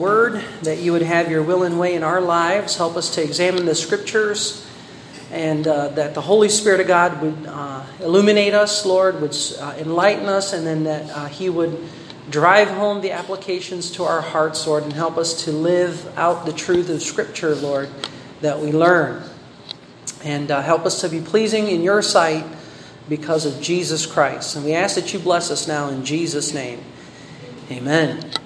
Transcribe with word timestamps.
Word, 0.00 0.42
that 0.62 0.78
you 0.78 0.92
would 0.92 1.02
have 1.02 1.30
your 1.30 1.42
will 1.42 1.62
and 1.62 1.78
way 1.78 1.94
in 1.94 2.02
our 2.02 2.22
lives. 2.22 2.74
Help 2.78 2.96
us 2.96 3.14
to 3.16 3.22
examine 3.22 3.66
the 3.66 3.74
scriptures, 3.74 4.66
and 5.30 5.68
uh, 5.68 5.88
that 5.88 6.14
the 6.14 6.22
Holy 6.22 6.48
Spirit 6.48 6.80
of 6.80 6.86
God 6.86 7.20
would 7.20 7.46
uh, 7.46 7.84
illuminate 8.00 8.54
us, 8.54 8.86
Lord, 8.86 9.20
would 9.20 9.36
uh, 9.60 9.74
enlighten 9.76 10.24
us, 10.24 10.54
and 10.54 10.66
then 10.66 10.84
that 10.84 11.10
uh, 11.10 11.26
He 11.26 11.50
would 11.50 11.86
drive 12.30 12.68
home 12.68 13.02
the 13.02 13.12
applications 13.12 13.90
to 13.90 14.04
our 14.04 14.22
hearts, 14.22 14.66
Lord, 14.66 14.84
and 14.84 14.94
help 14.94 15.18
us 15.18 15.44
to 15.44 15.52
live 15.52 16.16
out 16.16 16.46
the 16.46 16.52
truth 16.54 16.88
of 16.88 17.02
Scripture, 17.02 17.54
Lord, 17.54 17.90
that 18.40 18.58
we 18.58 18.72
learn. 18.72 19.22
And 20.24 20.50
uh, 20.50 20.62
help 20.62 20.86
us 20.86 21.02
to 21.02 21.10
be 21.10 21.20
pleasing 21.20 21.68
in 21.68 21.82
your 21.82 22.00
sight 22.00 22.46
because 23.06 23.44
of 23.44 23.60
Jesus 23.60 24.06
Christ. 24.06 24.56
And 24.56 24.64
we 24.64 24.72
ask 24.72 24.94
that 24.94 25.12
you 25.12 25.18
bless 25.18 25.50
us 25.50 25.68
now 25.68 25.90
in 25.90 26.06
Jesus' 26.06 26.54
name. 26.54 26.82
Amen. 27.70 28.39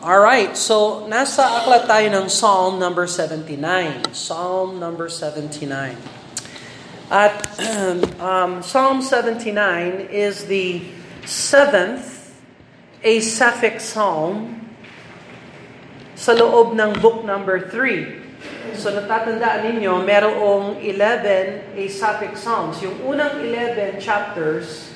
All 0.00 0.16
right, 0.16 0.56
so 0.56 1.04
nasa 1.12 1.44
aklat 1.44 1.84
tayo 1.84 2.08
ng 2.08 2.32
Psalm 2.32 2.80
number 2.80 3.04
79. 3.04 4.16
Psalm 4.16 4.80
number 4.80 5.12
79. 5.12 5.68
At 7.12 7.36
um, 8.16 8.64
Psalm 8.64 9.04
79 9.04 10.08
is 10.08 10.48
the 10.48 10.88
seventh 11.28 12.32
Asaphic 13.04 13.76
Psalm 13.76 14.64
sa 16.16 16.32
loob 16.32 16.72
ng 16.72 16.96
book 17.04 17.20
number 17.28 17.68
3. 17.68 18.80
So 18.80 18.96
natatandaan 18.96 19.68
ninyo, 19.68 20.00
merong 20.00 20.80
11 20.80 21.76
Asaphic 21.76 22.40
Psalms. 22.40 22.80
Yung 22.80 23.04
unang 23.04 23.44
11 23.44 24.00
chapters 24.00 24.89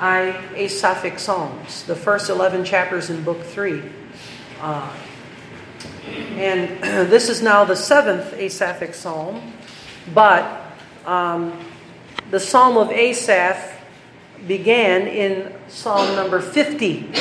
ay 0.00 0.36
Asaphic 0.54 1.18
Psalms, 1.18 1.84
the 1.84 1.96
first 1.96 2.28
11 2.28 2.64
chapters 2.64 3.10
in 3.10 3.22
Book 3.22 3.42
3. 3.42 3.82
Uh, 4.60 4.92
and 6.36 6.82
this 7.10 7.28
is 7.28 7.42
now 7.42 7.64
the 7.64 7.76
seventh 7.76 8.32
Asaphic 8.34 8.94
Psalm, 8.94 9.52
but 10.12 10.44
um, 11.06 11.56
the 12.30 12.40
Psalm 12.40 12.76
of 12.76 12.90
Asaph 12.90 13.72
began 14.46 15.06
in 15.08 15.52
Psalm 15.68 16.14
number 16.14 16.40
50 16.40 17.14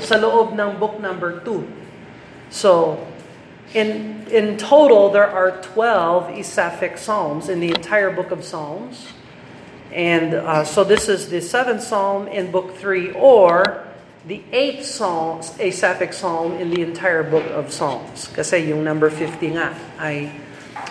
sa 0.00 0.16
loob 0.16 0.56
ng 0.56 0.78
book 0.80 0.98
number 1.00 1.40
2. 1.44 1.68
So, 2.48 3.06
in, 3.74 4.26
in 4.28 4.56
total, 4.56 5.10
there 5.10 5.28
are 5.28 5.60
12 5.60 6.30
Asaphic 6.40 6.96
Psalms 6.96 7.48
in 7.48 7.60
the 7.60 7.68
entire 7.68 8.10
book 8.10 8.30
of 8.30 8.44
Psalms. 8.44 9.11
And 9.92 10.34
uh, 10.34 10.64
so 10.64 10.84
this 10.84 11.08
is 11.08 11.28
the 11.28 11.40
seventh 11.44 11.84
psalm 11.84 12.26
in 12.28 12.50
book 12.50 12.76
three, 12.76 13.12
or 13.12 13.84
the 14.24 14.40
eighth 14.52 14.86
psalm, 14.86 15.44
Asaphic 15.60 16.12
psalm 16.12 16.56
in 16.56 16.70
the 16.70 16.80
entire 16.80 17.22
book 17.22 17.44
of 17.52 17.72
Psalms. 17.72 18.32
Kasi 18.32 18.72
yung 18.72 18.84
number 18.84 19.10
50 19.10 19.58
nga 19.58 19.76
ay 20.00 20.32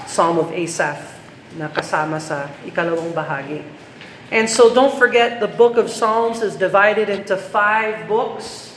Psalm 0.05 0.37
of 0.37 0.53
Asaph 0.53 1.01
na 1.57 1.71
kasama 1.71 2.21
sa 2.21 2.51
ikalawang 2.67 3.15
bahagi. 3.15 3.63
And 4.31 4.47
so 4.47 4.71
don't 4.71 4.95
forget, 4.95 5.39
the 5.39 5.47
book 5.47 5.75
of 5.75 5.89
Psalms 5.89 6.39
is 6.45 6.55
divided 6.55 7.09
into 7.09 7.35
five 7.35 8.07
books. 8.07 8.71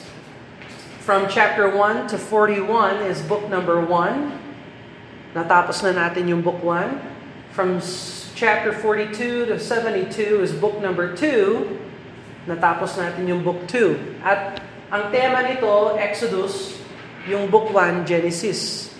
From 1.05 1.29
chapter 1.29 1.69
1 1.69 2.09
to 2.11 2.19
41 2.19 3.05
is 3.07 3.21
book 3.23 3.45
number 3.53 3.77
1. 3.77 5.37
Natapos 5.37 5.85
na 5.85 5.93
natin 5.93 6.33
yung 6.33 6.41
book 6.41 6.59
1. 6.65 7.53
From 7.53 7.79
chapter 8.35 8.75
42 8.75 9.47
to 9.47 9.57
72 9.63 10.43
is 10.43 10.51
book 10.51 10.83
number 10.83 11.15
2. 11.15 12.51
Natapos 12.51 12.99
natin 12.99 13.31
yung 13.31 13.47
book 13.47 13.63
2. 13.71 14.21
At 14.27 14.59
ang 14.91 15.15
tema 15.15 15.47
nito, 15.47 15.95
Exodus, 15.95 16.83
yung 17.31 17.47
book 17.47 17.71
1, 17.71 18.05
Genesis. 18.05 18.91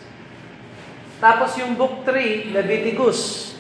Tapos 1.19 1.59
yung 1.59 1.75
book 1.75 2.07
3, 2.07 2.55
Leviticus. 2.55 3.53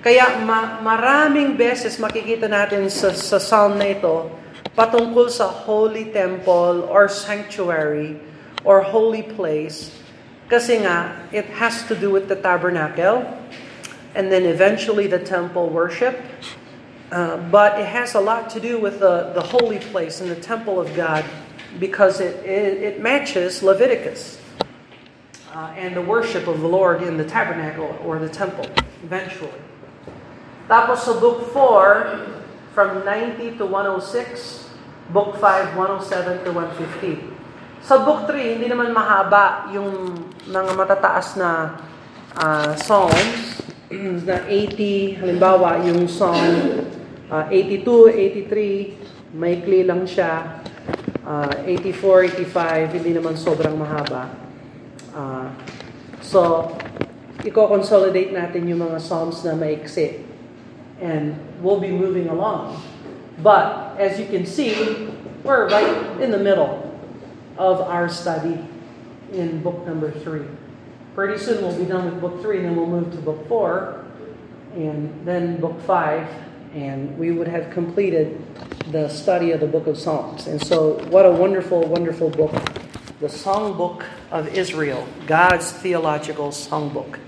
Kaya 0.00 0.40
ma- 0.42 0.80
maraming 0.80 1.54
beses 1.54 2.00
makikita 2.00 2.48
natin 2.48 2.88
sa, 2.88 3.12
sa 3.12 3.36
psalm 3.36 3.76
na 3.76 3.92
ito 3.92 4.32
patungkol 4.78 5.26
sa 5.26 5.50
holy 5.50 6.08
temple 6.14 6.86
or 6.86 7.10
sanctuary 7.10 8.14
or 8.62 8.78
holy 8.78 9.26
place 9.26 9.90
kasi 10.46 10.78
nga 10.86 11.18
it 11.34 11.50
has 11.58 11.82
to 11.90 11.98
do 11.98 12.14
with 12.14 12.30
the 12.30 12.38
tabernacle 12.38 13.26
and 14.14 14.30
then 14.32 14.44
eventually 14.44 15.06
the 15.06 15.18
temple 15.18 15.68
worship. 15.68 16.18
Uh, 17.10 17.38
but 17.48 17.80
it 17.80 17.86
has 17.86 18.14
a 18.14 18.20
lot 18.20 18.50
to 18.50 18.60
do 18.60 18.78
with 18.78 19.00
the, 19.00 19.32
the 19.32 19.40
holy 19.40 19.78
place 19.78 20.20
and 20.20 20.30
the 20.30 20.36
temple 20.36 20.78
of 20.78 20.94
God 20.94 21.24
because 21.80 22.20
it, 22.20 22.44
it, 22.44 22.82
it 22.82 23.00
matches 23.00 23.62
Leviticus 23.62 24.40
uh, 25.54 25.72
and 25.76 25.96
the 25.96 26.02
worship 26.02 26.46
of 26.46 26.60
the 26.60 26.68
Lord 26.68 27.02
in 27.02 27.16
the 27.16 27.24
tabernacle 27.24 27.96
or 28.04 28.18
the 28.18 28.28
temple 28.28 28.66
eventually. 29.02 29.56
Tapos 30.68 31.08
sa 31.08 31.16
book 31.16 31.48
4, 31.56 32.28
from 32.76 33.00
90 33.02 33.56
to 33.56 33.64
106, 33.64 34.68
book 35.10 35.40
5, 35.40 35.80
107 35.80 36.44
to 36.44 36.50
150. 36.52 37.24
Sa 37.80 38.04
book 38.04 38.28
3, 38.28 38.60
hindi 38.60 38.68
naman 38.68 38.92
mahaba 38.92 39.72
yung 39.72 40.12
mga 40.44 40.76
matataas 40.76 41.40
na 41.40 41.80
uh, 42.36 42.76
psalms 42.76 43.64
na 43.90 44.44
80, 44.44 45.24
halimbawa 45.24 45.80
yung 45.80 46.04
song 46.04 46.36
uh, 47.32 47.48
82, 47.48 48.44
83, 48.48 49.32
maikli 49.32 49.80
lang 49.84 50.04
siya. 50.04 50.60
Uh, 51.24 51.52
84, 51.64 52.44
85, 52.48 52.96
hindi 52.96 53.12
naman 53.16 53.36
sobrang 53.36 53.76
mahaba. 53.76 54.32
Uh, 55.12 55.48
so, 56.24 56.72
i-consolidate 57.44 58.32
natin 58.32 58.64
yung 58.68 58.80
mga 58.80 58.96
psalms 59.00 59.44
na 59.44 59.52
maiksi. 59.52 60.24
And 61.00 61.36
we'll 61.60 61.80
be 61.80 61.92
moving 61.92 62.32
along. 62.32 62.80
But, 63.40 63.96
as 64.00 64.16
you 64.16 64.26
can 64.26 64.48
see, 64.48 64.72
we're 65.44 65.68
right 65.68 66.20
in 66.20 66.32
the 66.32 66.40
middle 66.40 66.80
of 67.60 67.80
our 67.84 68.08
study 68.08 68.56
in 69.32 69.60
book 69.60 69.84
number 69.84 70.10
three. 70.10 70.48
Pretty 71.18 71.36
soon 71.36 71.60
we'll 71.62 71.76
be 71.76 71.84
done 71.84 72.04
with 72.04 72.20
book 72.20 72.40
three, 72.40 72.58
and 72.58 72.66
then 72.66 72.76
we'll 72.76 72.86
move 72.86 73.10
to 73.10 73.18
book 73.18 73.48
four, 73.48 74.04
and 74.74 75.26
then 75.26 75.60
book 75.60 75.82
five, 75.82 76.28
and 76.76 77.18
we 77.18 77.32
would 77.32 77.48
have 77.48 77.72
completed 77.72 78.40
the 78.92 79.08
study 79.08 79.50
of 79.50 79.58
the 79.58 79.66
book 79.66 79.88
of 79.88 79.98
Psalms. 79.98 80.46
And 80.46 80.64
so, 80.64 81.04
what 81.08 81.26
a 81.26 81.30
wonderful, 81.32 81.80
wonderful 81.88 82.30
book. 82.30 82.52
The 83.18 83.26
Songbook 83.26 84.04
of 84.30 84.46
Israel, 84.54 85.08
God's 85.26 85.72
theological 85.72 86.50
songbook. 86.50 87.18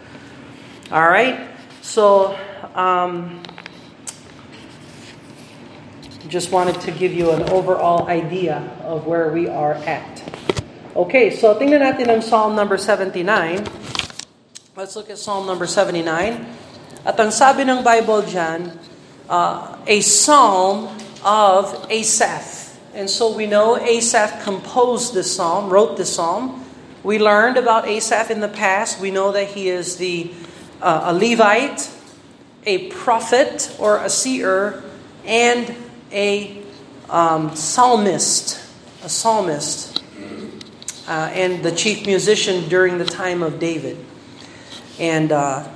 All 0.92 1.08
right? 1.08 1.48
So, 1.82 2.38
um, 2.76 3.42
just 6.28 6.52
wanted 6.52 6.80
to 6.82 6.92
give 6.92 7.12
you 7.12 7.32
an 7.32 7.50
overall 7.50 8.06
idea 8.06 8.58
of 8.84 9.08
where 9.08 9.32
we 9.32 9.48
are 9.48 9.74
at. 9.74 10.22
Okay, 10.90 11.30
so 11.30 11.54
tingnan 11.54 11.86
natin 11.86 12.10
ang 12.10 12.18
Psalm 12.18 12.58
number 12.58 12.74
79. 12.74 13.22
Let's 14.74 14.98
look 14.98 15.06
at 15.06 15.22
Psalm 15.22 15.46
number 15.46 15.62
79. 15.62 16.02
At 17.06 17.14
ang 17.14 17.30
sabi 17.30 17.62
ng 17.62 17.86
Bible 17.86 18.26
dyan, 18.26 18.74
uh, 19.30 19.78
a 19.86 20.02
psalm 20.02 20.90
of 21.22 21.86
Asaph. 21.86 22.74
And 22.90 23.06
so 23.06 23.30
we 23.30 23.46
know 23.46 23.78
Asaph 23.78 24.42
composed 24.42 25.14
this 25.14 25.30
psalm, 25.30 25.70
wrote 25.70 25.94
this 25.94 26.18
psalm. 26.18 26.66
We 27.06 27.22
learned 27.22 27.54
about 27.54 27.86
Asaph 27.86 28.26
in 28.26 28.42
the 28.42 28.50
past. 28.50 28.98
We 28.98 29.14
know 29.14 29.30
that 29.30 29.54
he 29.54 29.70
is 29.70 29.94
the 29.94 30.34
uh, 30.82 31.06
a 31.06 31.14
Levite, 31.14 31.86
a 32.66 32.90
prophet 32.90 33.70
or 33.78 34.02
a 34.02 34.10
seer, 34.10 34.82
and 35.22 35.70
a 36.10 36.58
um, 37.06 37.54
psalmist, 37.54 38.58
a 39.06 39.08
psalmist, 39.08 39.89
uh, 41.10 41.26
and 41.34 41.64
the 41.66 41.74
chief 41.74 42.06
musician 42.06 42.68
during 42.68 42.98
the 42.98 43.04
time 43.04 43.42
of 43.42 43.58
David. 43.58 43.98
And 45.02 45.32
uh, 45.32 45.66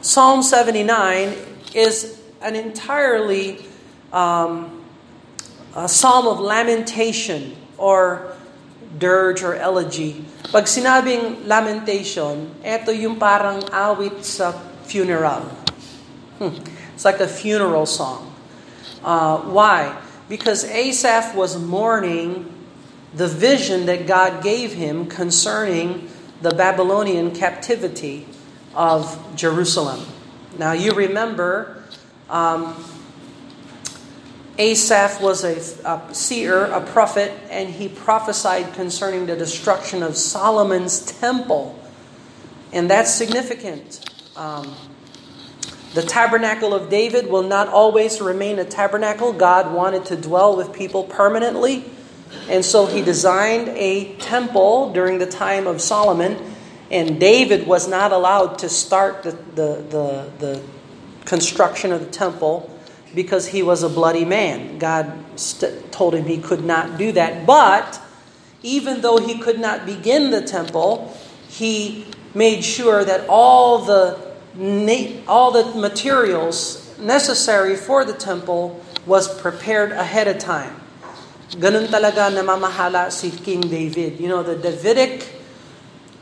Psalm 0.00 0.46
79 0.46 1.34
is 1.74 2.22
an 2.40 2.54
entirely 2.54 3.66
um, 4.12 4.80
a 5.74 5.88
psalm 5.88 6.26
of 6.26 6.38
lamentation 6.38 7.56
or 7.78 8.36
dirge 8.98 9.42
or 9.42 9.54
elegy. 9.54 10.24
Pag 10.50 10.64
sinabing 10.64 11.46
lamentation, 11.46 12.54
ito 12.62 12.90
yung 12.90 13.18
parang 13.18 13.62
awit 13.70 14.22
sa 14.22 14.54
funeral. 14.86 15.46
Hmm. 16.38 16.54
It's 16.94 17.04
like 17.04 17.18
a 17.18 17.30
funeral 17.30 17.86
song. 17.86 18.34
Uh, 19.02 19.38
why? 19.50 19.94
Because 20.28 20.62
Asaph 20.66 21.34
was 21.34 21.58
mourning 21.58 22.59
the 23.14 23.28
vision 23.28 23.86
that 23.86 24.06
God 24.06 24.42
gave 24.42 24.72
him 24.72 25.06
concerning 25.06 26.08
the 26.42 26.50
Babylonian 26.50 27.32
captivity 27.34 28.26
of 28.74 29.36
Jerusalem. 29.36 30.06
Now, 30.58 30.72
you 30.72 30.92
remember 30.92 31.82
um, 32.28 32.84
Asaph 34.58 35.20
was 35.20 35.42
a, 35.42 35.56
a 35.88 36.14
seer, 36.14 36.64
a 36.66 36.80
prophet, 36.80 37.32
and 37.48 37.68
he 37.68 37.88
prophesied 37.88 38.74
concerning 38.74 39.26
the 39.26 39.36
destruction 39.36 40.02
of 40.02 40.16
Solomon's 40.16 41.00
temple. 41.00 41.78
And 42.72 42.90
that's 42.90 43.12
significant. 43.12 44.04
Um, 44.36 44.76
the 45.94 46.02
tabernacle 46.02 46.72
of 46.72 46.88
David 46.88 47.28
will 47.28 47.42
not 47.42 47.68
always 47.68 48.20
remain 48.20 48.58
a 48.58 48.64
tabernacle. 48.64 49.32
God 49.32 49.72
wanted 49.74 50.04
to 50.06 50.16
dwell 50.16 50.56
with 50.56 50.72
people 50.72 51.04
permanently. 51.04 51.84
And 52.48 52.64
so 52.64 52.86
he 52.86 53.02
designed 53.02 53.68
a 53.68 54.14
temple 54.16 54.92
during 54.92 55.18
the 55.18 55.26
time 55.26 55.66
of 55.66 55.80
Solomon. 55.80 56.36
And 56.90 57.20
David 57.20 57.66
was 57.66 57.88
not 57.88 58.12
allowed 58.12 58.58
to 58.60 58.68
start 58.68 59.22
the, 59.22 59.32
the, 59.54 59.84
the, 59.88 60.30
the 60.38 60.62
construction 61.24 61.92
of 61.92 62.00
the 62.00 62.10
temple 62.10 62.68
because 63.14 63.48
he 63.48 63.62
was 63.62 63.82
a 63.82 63.88
bloody 63.88 64.24
man. 64.24 64.78
God 64.78 65.12
st- 65.38 65.92
told 65.92 66.14
him 66.14 66.24
he 66.24 66.38
could 66.38 66.64
not 66.64 66.98
do 66.98 67.12
that. 67.12 67.46
But 67.46 68.00
even 68.62 69.00
though 69.00 69.18
he 69.18 69.38
could 69.38 69.58
not 69.58 69.86
begin 69.86 70.30
the 70.30 70.42
temple, 70.42 71.16
he 71.48 72.06
made 72.34 72.64
sure 72.64 73.04
that 73.04 73.28
all 73.28 73.78
the 73.78 74.30
all 75.28 75.52
the 75.52 75.78
materials 75.78 76.98
necessary 76.98 77.76
for 77.76 78.04
the 78.04 78.12
temple 78.12 78.82
was 79.06 79.40
prepared 79.40 79.92
ahead 79.92 80.26
of 80.26 80.38
time. 80.38 80.74
Ganun 81.58 81.90
talaga 81.90 82.30
namamahala 82.30 83.10
si 83.10 83.34
King 83.34 83.66
David. 83.66 84.22
You 84.22 84.30
know, 84.30 84.46
the 84.46 84.54
Davidic 84.54 85.26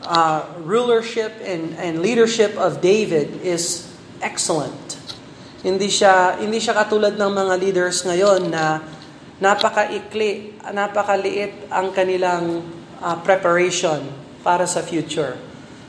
uh, 0.01 0.49
rulership 0.65 1.37
and, 1.45 1.77
and 1.77 2.01
leadership 2.01 2.57
of 2.57 2.81
David 2.81 3.45
is 3.45 3.93
excellent. 4.25 4.97
Hindi 5.61 5.93
siya 5.93 6.41
hindi 6.41 6.63
siya 6.63 6.73
katulad 6.73 7.21
ng 7.21 7.29
mga 7.29 7.55
leaders 7.61 8.09
ngayon 8.09 8.49
na 8.49 8.81
napakaikli, 9.37 10.57
napakaliit 10.73 11.69
ang 11.69 11.93
kanilang 11.93 12.65
uh, 13.05 13.17
preparation 13.21 14.01
para 14.41 14.65
sa 14.65 14.81
future. 14.81 15.37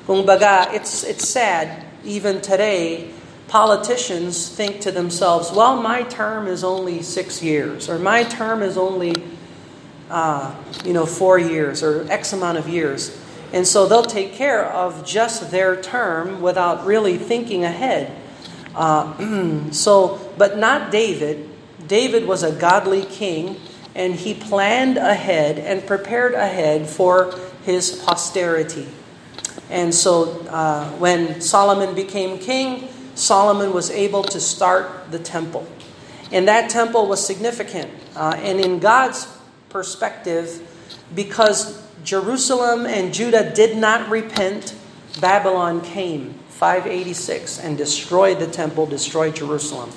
Kung 0.03 0.27
baga, 0.27 0.67
it's 0.75 1.07
it's 1.07 1.31
sad 1.31 1.87
even 2.03 2.43
today 2.43 3.07
politicians 3.49 4.47
think 4.47 4.79
to 4.81 4.91
themselves, 4.91 5.51
well, 5.51 5.81
my 5.81 6.03
term 6.03 6.47
is 6.47 6.63
only 6.63 7.01
six 7.01 7.41
years, 7.41 7.89
or 7.89 7.97
my 7.97 8.23
term 8.23 8.61
is 8.61 8.77
only, 8.77 9.15
uh, 10.09 10.55
you 10.85 10.93
know, 10.93 11.05
four 11.05 11.39
years, 11.39 11.81
or 11.81 12.09
X 12.11 12.31
amount 12.31 12.59
of 12.59 12.69
years. 12.69 13.19
And 13.51 13.67
so 13.67 13.87
they'll 13.87 14.03
take 14.03 14.33
care 14.33 14.63
of 14.65 15.03
just 15.03 15.49
their 15.49 15.81
term 15.81 16.41
without 16.41 16.85
really 16.85 17.17
thinking 17.17 17.63
ahead. 17.63 18.15
Uh, 18.75 19.71
so, 19.71 20.31
but 20.37 20.59
not 20.59 20.91
David. 20.91 21.49
David 21.87 22.27
was 22.27 22.43
a 22.43 22.51
godly 22.51 23.03
king, 23.03 23.57
and 23.95 24.13
he 24.13 24.35
planned 24.35 24.97
ahead 24.97 25.57
and 25.57 25.85
prepared 25.87 26.35
ahead 26.35 26.87
for 26.87 27.33
his 27.65 28.03
posterity. 28.05 28.87
And 29.71 29.93
so, 29.93 30.45
uh, 30.49 30.87
when 30.97 31.41
Solomon 31.41 31.95
became 31.95 32.37
king, 32.37 32.87
Solomon 33.19 33.73
was 33.73 33.91
able 33.91 34.23
to 34.23 34.39
start 34.39 35.11
the 35.11 35.19
temple. 35.19 35.67
And 36.31 36.47
that 36.47 36.69
temple 36.69 37.07
was 37.07 37.25
significant. 37.25 37.91
Uh, 38.15 38.33
and 38.37 38.59
in 38.59 38.79
God's 38.79 39.27
perspective, 39.69 40.65
because 41.13 41.83
Jerusalem 42.03 42.85
and 42.85 43.13
Judah 43.13 43.53
did 43.53 43.77
not 43.77 44.09
repent, 44.09 44.75
Babylon 45.19 45.81
came 45.81 46.35
586 46.49 47.59
and 47.59 47.77
destroyed 47.77 48.39
the 48.39 48.47
temple, 48.47 48.85
destroyed 48.85 49.35
Jerusalem. 49.35 49.91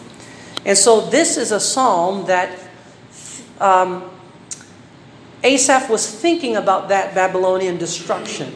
And 0.64 0.76
so 0.76 1.00
this 1.08 1.36
is 1.36 1.52
a 1.52 1.60
psalm 1.60 2.26
that 2.26 2.58
um, 3.60 4.10
Asaph 5.44 5.88
was 5.90 6.08
thinking 6.08 6.56
about 6.56 6.88
that 6.88 7.14
Babylonian 7.14 7.78
destruction. 7.78 8.52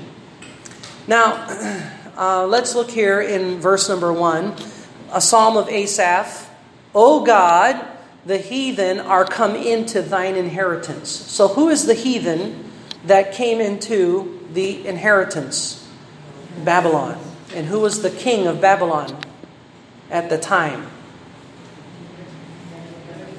Now, 1.06 1.46
uh, 2.16 2.46
let's 2.46 2.74
look 2.74 2.90
here 2.90 3.20
in 3.20 3.60
verse 3.60 3.88
number 3.88 4.12
one, 4.12 4.54
a 5.12 5.20
psalm 5.20 5.56
of 5.56 5.68
Asaph. 5.68 6.50
O 6.94 7.24
God, 7.24 7.84
the 8.24 8.38
heathen 8.38 8.98
are 8.98 9.24
come 9.24 9.54
into 9.54 10.02
thine 10.02 10.34
inheritance. 10.34 11.10
So, 11.10 11.48
who 11.48 11.68
is 11.68 11.86
the 11.86 11.94
heathen 11.94 12.70
that 13.04 13.32
came 13.32 13.60
into 13.60 14.40
the 14.52 14.86
inheritance? 14.86 15.86
Babylon. 16.64 17.20
And 17.54 17.66
who 17.66 17.80
was 17.80 18.02
the 18.02 18.10
king 18.10 18.46
of 18.46 18.60
Babylon 18.60 19.16
at 20.10 20.30
the 20.30 20.38
time? 20.38 20.88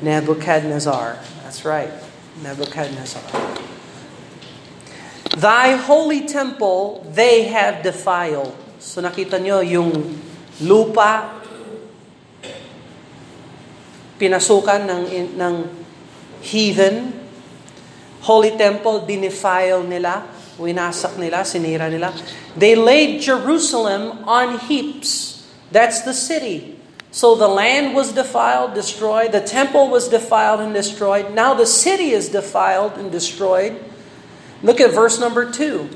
Nebuchadnezzar. 0.01 1.17
That's 1.43 1.65
right, 1.65 1.91
Nebuchadnezzar. 2.43 3.57
Thy 5.35 5.75
holy 5.75 6.27
temple 6.27 7.05
they 7.11 7.43
have 7.45 7.83
defiled. 7.83 8.55
So 8.77 9.01
nakita 9.01 9.41
nyo 9.41 9.65
yung 9.65 9.89
lupa, 10.61 11.37
pinasukan 14.17 14.85
ng, 14.85 15.03
ng 15.37 15.55
heathen, 16.41 17.13
holy 18.21 18.53
temple, 18.57 19.05
dinefile 19.05 19.85
nila, 19.85 20.25
winasak 20.57 21.17
nila, 21.17 21.45
sinira 21.45 21.89
nila. 21.89 22.13
They 22.57 22.73
laid 22.73 23.21
Jerusalem 23.21 24.25
on 24.25 24.57
heaps. 24.65 25.45
That's 25.69 26.01
the 26.01 26.13
city. 26.13 26.77
So 27.11 27.35
the 27.35 27.47
land 27.47 27.95
was 27.95 28.13
defiled, 28.13 28.73
destroyed. 28.73 29.31
The 29.31 29.41
temple 29.41 29.89
was 29.89 30.09
defiled 30.09 30.61
and 30.61 30.73
destroyed. 30.73 31.33
Now 31.33 31.53
the 31.53 31.65
city 31.65 32.11
is 32.11 32.29
defiled 32.29 32.93
and 32.97 33.11
destroyed. 33.11 33.77
Look 34.61 34.81
at 34.81 34.93
verse 34.93 35.19
number 35.19 35.49
two. 35.49 35.89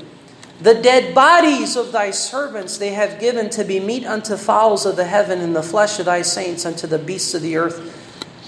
The 0.62 0.78
dead 0.78 1.10
bodies 1.10 1.74
of 1.74 1.90
thy 1.90 2.14
servants 2.14 2.78
they 2.78 2.94
have 2.94 3.18
given 3.18 3.50
to 3.58 3.66
be 3.66 3.82
meat 3.82 4.06
unto 4.06 4.38
fowls 4.38 4.86
of 4.86 4.94
the 4.94 5.02
heaven 5.02 5.42
and 5.42 5.58
the 5.58 5.64
flesh 5.66 5.98
of 5.98 6.06
thy 6.06 6.22
saints 6.22 6.62
unto 6.62 6.86
the 6.86 7.02
beasts 7.02 7.34
of 7.34 7.42
the 7.42 7.58
earth. 7.58 7.82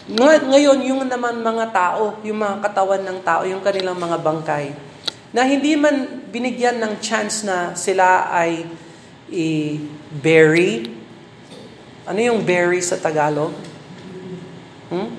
Ngayon, 0.06 0.78
yung 0.86 1.02
naman 1.10 1.42
mga 1.42 1.74
tao, 1.74 2.22
yung 2.22 2.38
mga 2.38 2.70
katawan 2.70 3.02
ng 3.02 3.18
tao, 3.26 3.42
yung 3.42 3.58
kanilang 3.66 3.98
mga 3.98 4.22
bangkay, 4.22 4.78
na 5.34 5.42
hindi 5.42 5.74
man 5.74 6.22
binigyan 6.30 6.78
ng 6.78 7.02
chance 7.02 7.42
na 7.42 7.74
sila 7.74 8.30
ay 8.30 8.62
i-bury. 9.34 10.86
Ano 12.06 12.18
yung 12.22 12.46
bury 12.46 12.78
sa 12.78 12.94
Tagalog? 12.94 13.50
Hmm? 14.86 15.10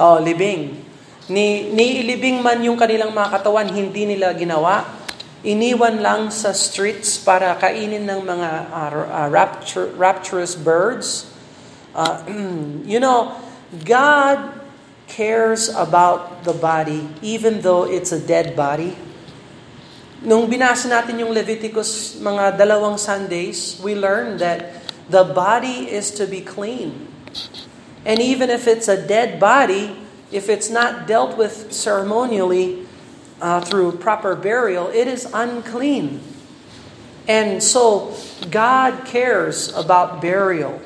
Oh, 0.00 0.16
libing. 0.24 0.80
Ni, 1.28 1.68
niilibing 1.68 2.40
man 2.40 2.64
yung 2.64 2.80
kanilang 2.80 3.12
mga 3.12 3.28
katawan, 3.28 3.68
hindi 3.68 4.08
nila 4.08 4.32
ginawa. 4.32 5.03
Iniwan 5.44 6.00
lang 6.00 6.32
sa 6.32 6.56
streets 6.56 7.20
para 7.20 7.52
kainin 7.60 8.08
ng 8.08 8.24
mga 8.24 8.50
uh, 8.72 9.28
rapture, 9.28 9.92
rapturous 9.92 10.56
birds. 10.56 11.28
Uh, 11.92 12.24
you 12.88 12.96
know, 12.96 13.36
God 13.84 14.40
cares 15.04 15.68
about 15.68 16.48
the 16.48 16.56
body 16.56 17.04
even 17.20 17.60
though 17.60 17.84
it's 17.84 18.08
a 18.08 18.16
dead 18.16 18.56
body. 18.56 18.96
Nung 20.24 20.48
binasa 20.48 20.88
natin 20.88 21.20
yung 21.20 21.36
Leviticus 21.36 22.16
mga 22.24 22.56
dalawang 22.56 22.96
Sundays, 22.96 23.76
we 23.84 23.92
learned 23.92 24.40
that 24.40 24.80
the 25.12 25.28
body 25.28 25.92
is 25.92 26.08
to 26.16 26.24
be 26.24 26.40
clean. 26.40 27.04
And 28.08 28.16
even 28.16 28.48
if 28.48 28.64
it's 28.64 28.88
a 28.88 28.96
dead 28.96 29.36
body, 29.36 29.92
if 30.32 30.48
it's 30.48 30.72
not 30.72 31.04
dealt 31.04 31.36
with 31.36 31.68
ceremonially 31.68 32.83
uh, 33.44 33.60
through 33.60 33.92
proper 34.00 34.32
burial, 34.32 34.88
it 34.88 35.04
is 35.04 35.28
unclean. 35.36 36.24
And 37.28 37.60
so 37.60 38.16
God 38.48 39.04
cares 39.04 39.68
about 39.76 40.24
burial. 40.24 40.80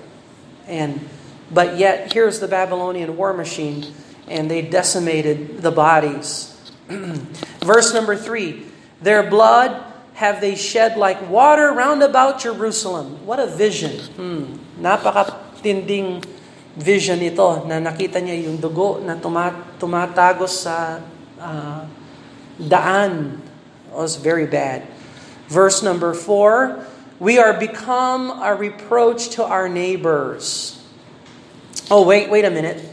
And 0.66 1.06
but 1.54 1.78
yet 1.78 2.12
here's 2.12 2.42
the 2.42 2.50
Babylonian 2.50 3.14
war 3.14 3.30
machine 3.30 3.94
and 4.26 4.50
they 4.50 4.62
decimated 4.62 5.62
the 5.62 5.70
bodies. 5.70 6.50
Verse 7.62 7.94
number 7.94 8.18
3. 8.18 8.66
Their 9.00 9.30
blood 9.30 9.78
have 10.18 10.42
they 10.42 10.58
shed 10.58 10.98
like 10.98 11.30
water 11.30 11.70
round 11.70 12.02
about 12.02 12.42
Jerusalem. 12.42 13.22
What 13.22 13.38
a 13.38 13.46
vision. 13.46 14.02
Hmm. 14.18 14.58
Napakatinding 14.82 16.26
vision 16.74 17.22
ito 17.22 17.62
na 17.70 17.78
nakita 17.78 18.18
niya 18.18 18.50
yung 18.50 18.58
dugo 18.58 18.98
na 18.98 19.14
tumat- 19.14 19.78
tumatagos 19.78 20.66
sa 20.66 20.98
uh, 21.38 21.97
daan. 22.66 23.42
Was 23.92 24.16
very 24.16 24.46
bad. 24.46 24.86
Verse 25.48 25.82
number 25.82 26.12
4, 26.12 26.86
we 27.18 27.38
are 27.38 27.58
become 27.58 28.30
a 28.42 28.54
reproach 28.54 29.30
to 29.30 29.44
our 29.44 29.68
neighbors. 29.68 30.80
Oh, 31.90 32.04
wait, 32.04 32.30
wait 32.30 32.44
a 32.44 32.50
minute. 32.50 32.84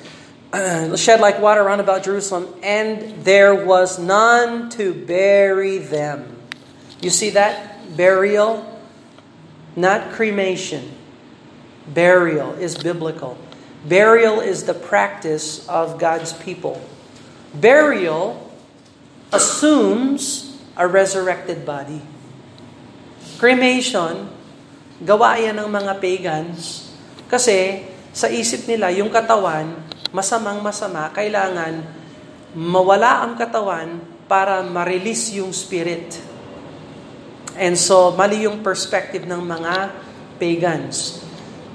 shed 0.97 1.19
like 1.19 1.39
water 1.39 1.63
round 1.63 1.81
about 1.81 2.03
Jerusalem, 2.03 2.53
and 2.63 3.23
there 3.25 3.53
was 3.65 3.99
none 3.99 4.69
to 4.71 4.93
bury 4.93 5.79
them. 5.79 6.37
You 7.01 7.09
see 7.09 7.31
that? 7.31 7.97
Burial, 7.97 8.81
not 9.75 10.13
cremation. 10.13 10.91
Burial 11.87 12.53
is 12.53 12.77
biblical. 12.77 13.37
Burial 13.85 14.39
is 14.39 14.63
the 14.63 14.73
practice 14.73 15.67
of 15.67 15.99
God's 15.99 16.33
people. 16.33 16.81
Burial 17.53 18.44
assumes 19.33 20.53
a 20.75 20.85
resurrected 20.85 21.63
body. 21.63 22.01
Cremation, 23.41 24.29
gawa 25.01 25.39
yan 25.39 25.59
ng 25.59 25.69
mga 25.69 25.93
pagans 25.99 26.89
kasi 27.25 27.83
sa 28.15 28.31
isip 28.31 28.63
nila 28.69 28.93
yung 28.95 29.11
katawan, 29.11 29.75
masamang 30.15 30.63
masama, 30.63 31.11
kailangan 31.11 31.83
mawala 32.55 33.27
ang 33.27 33.35
katawan 33.35 33.99
para 34.31 34.63
ma-release 34.63 35.35
yung 35.35 35.51
spirit. 35.51 36.15
And 37.59 37.75
so, 37.75 38.15
mali 38.15 38.47
yung 38.47 38.63
perspective 38.63 39.27
ng 39.27 39.43
mga 39.43 39.91
pagans. 40.39 41.19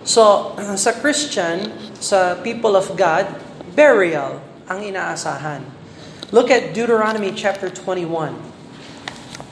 So, 0.03 0.57
sa 0.81 0.97
Christian, 0.97 1.69
sa 2.01 2.41
people 2.41 2.73
of 2.73 2.89
God, 2.97 3.29
burial 3.77 4.41
ang 4.65 4.81
inaasahan. 4.81 5.80
Look 6.33 6.49
at 6.49 6.75
Deuteronomy 6.75 7.33
chapter 7.33 7.69
21. 7.69 8.41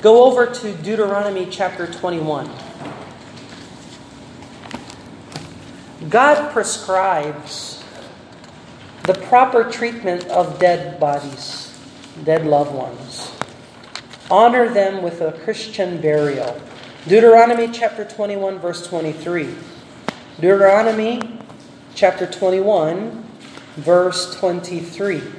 Go 0.00 0.24
over 0.24 0.46
to 0.46 0.72
Deuteronomy 0.74 1.48
chapter 1.50 1.88
21. 1.88 2.48
God 6.08 6.52
prescribes 6.52 7.82
the 9.02 9.14
proper 9.14 9.64
treatment 9.64 10.24
of 10.28 10.60
dead 10.60 11.00
bodies, 11.00 11.76
dead 12.22 12.46
loved 12.46 12.72
ones. 12.72 13.32
Honor 14.30 14.72
them 14.72 15.02
with 15.02 15.20
a 15.20 15.32
Christian 15.32 16.00
burial. 16.00 16.60
Deuteronomy 17.08 17.72
chapter 17.72 18.04
21, 18.04 18.60
verse 18.60 18.86
23. 18.86 19.52
Deuteronomy 20.36 21.40
chapter 21.96 22.24
21, 22.24 23.24
verse 23.78 24.38
23. 24.38 25.37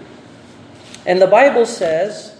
And 1.06 1.22
the 1.22 1.28
Bible 1.28 1.66
says, 1.66 2.36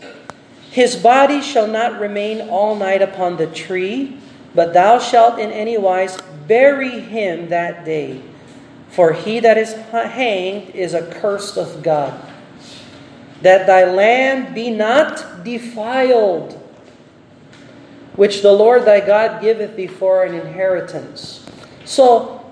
His 0.72 0.96
body 0.96 1.42
shall 1.42 1.68
not 1.68 2.00
remain 2.00 2.50
all 2.50 2.76
night 2.76 3.02
upon 3.02 3.38
the 3.38 3.48
tree, 3.48 4.18
but 4.54 4.74
thou 4.74 5.00
shalt 5.00 5.40
in 5.40 5.52
any 5.52 5.78
wise 5.78 6.18
bury 6.48 7.00
him 7.00 7.50
that 7.50 7.86
day. 7.86 8.22
For 8.90 9.14
he 9.14 9.40
that 9.40 9.58
is 9.58 9.74
hanged 9.94 10.74
is 10.74 10.96
accursed 10.96 11.58
of 11.58 11.84
God. 11.84 12.18
That 13.42 13.68
thy 13.68 13.86
land 13.86 14.54
be 14.54 14.70
not 14.70 15.46
defiled, 15.46 16.58
which 18.18 18.42
the 18.42 18.52
Lord 18.52 18.84
thy 18.84 19.00
God 19.00 19.40
giveth 19.40 19.78
thee 19.78 19.88
for 19.88 20.26
an 20.26 20.34
inheritance. 20.34 21.46
So, 21.86 22.44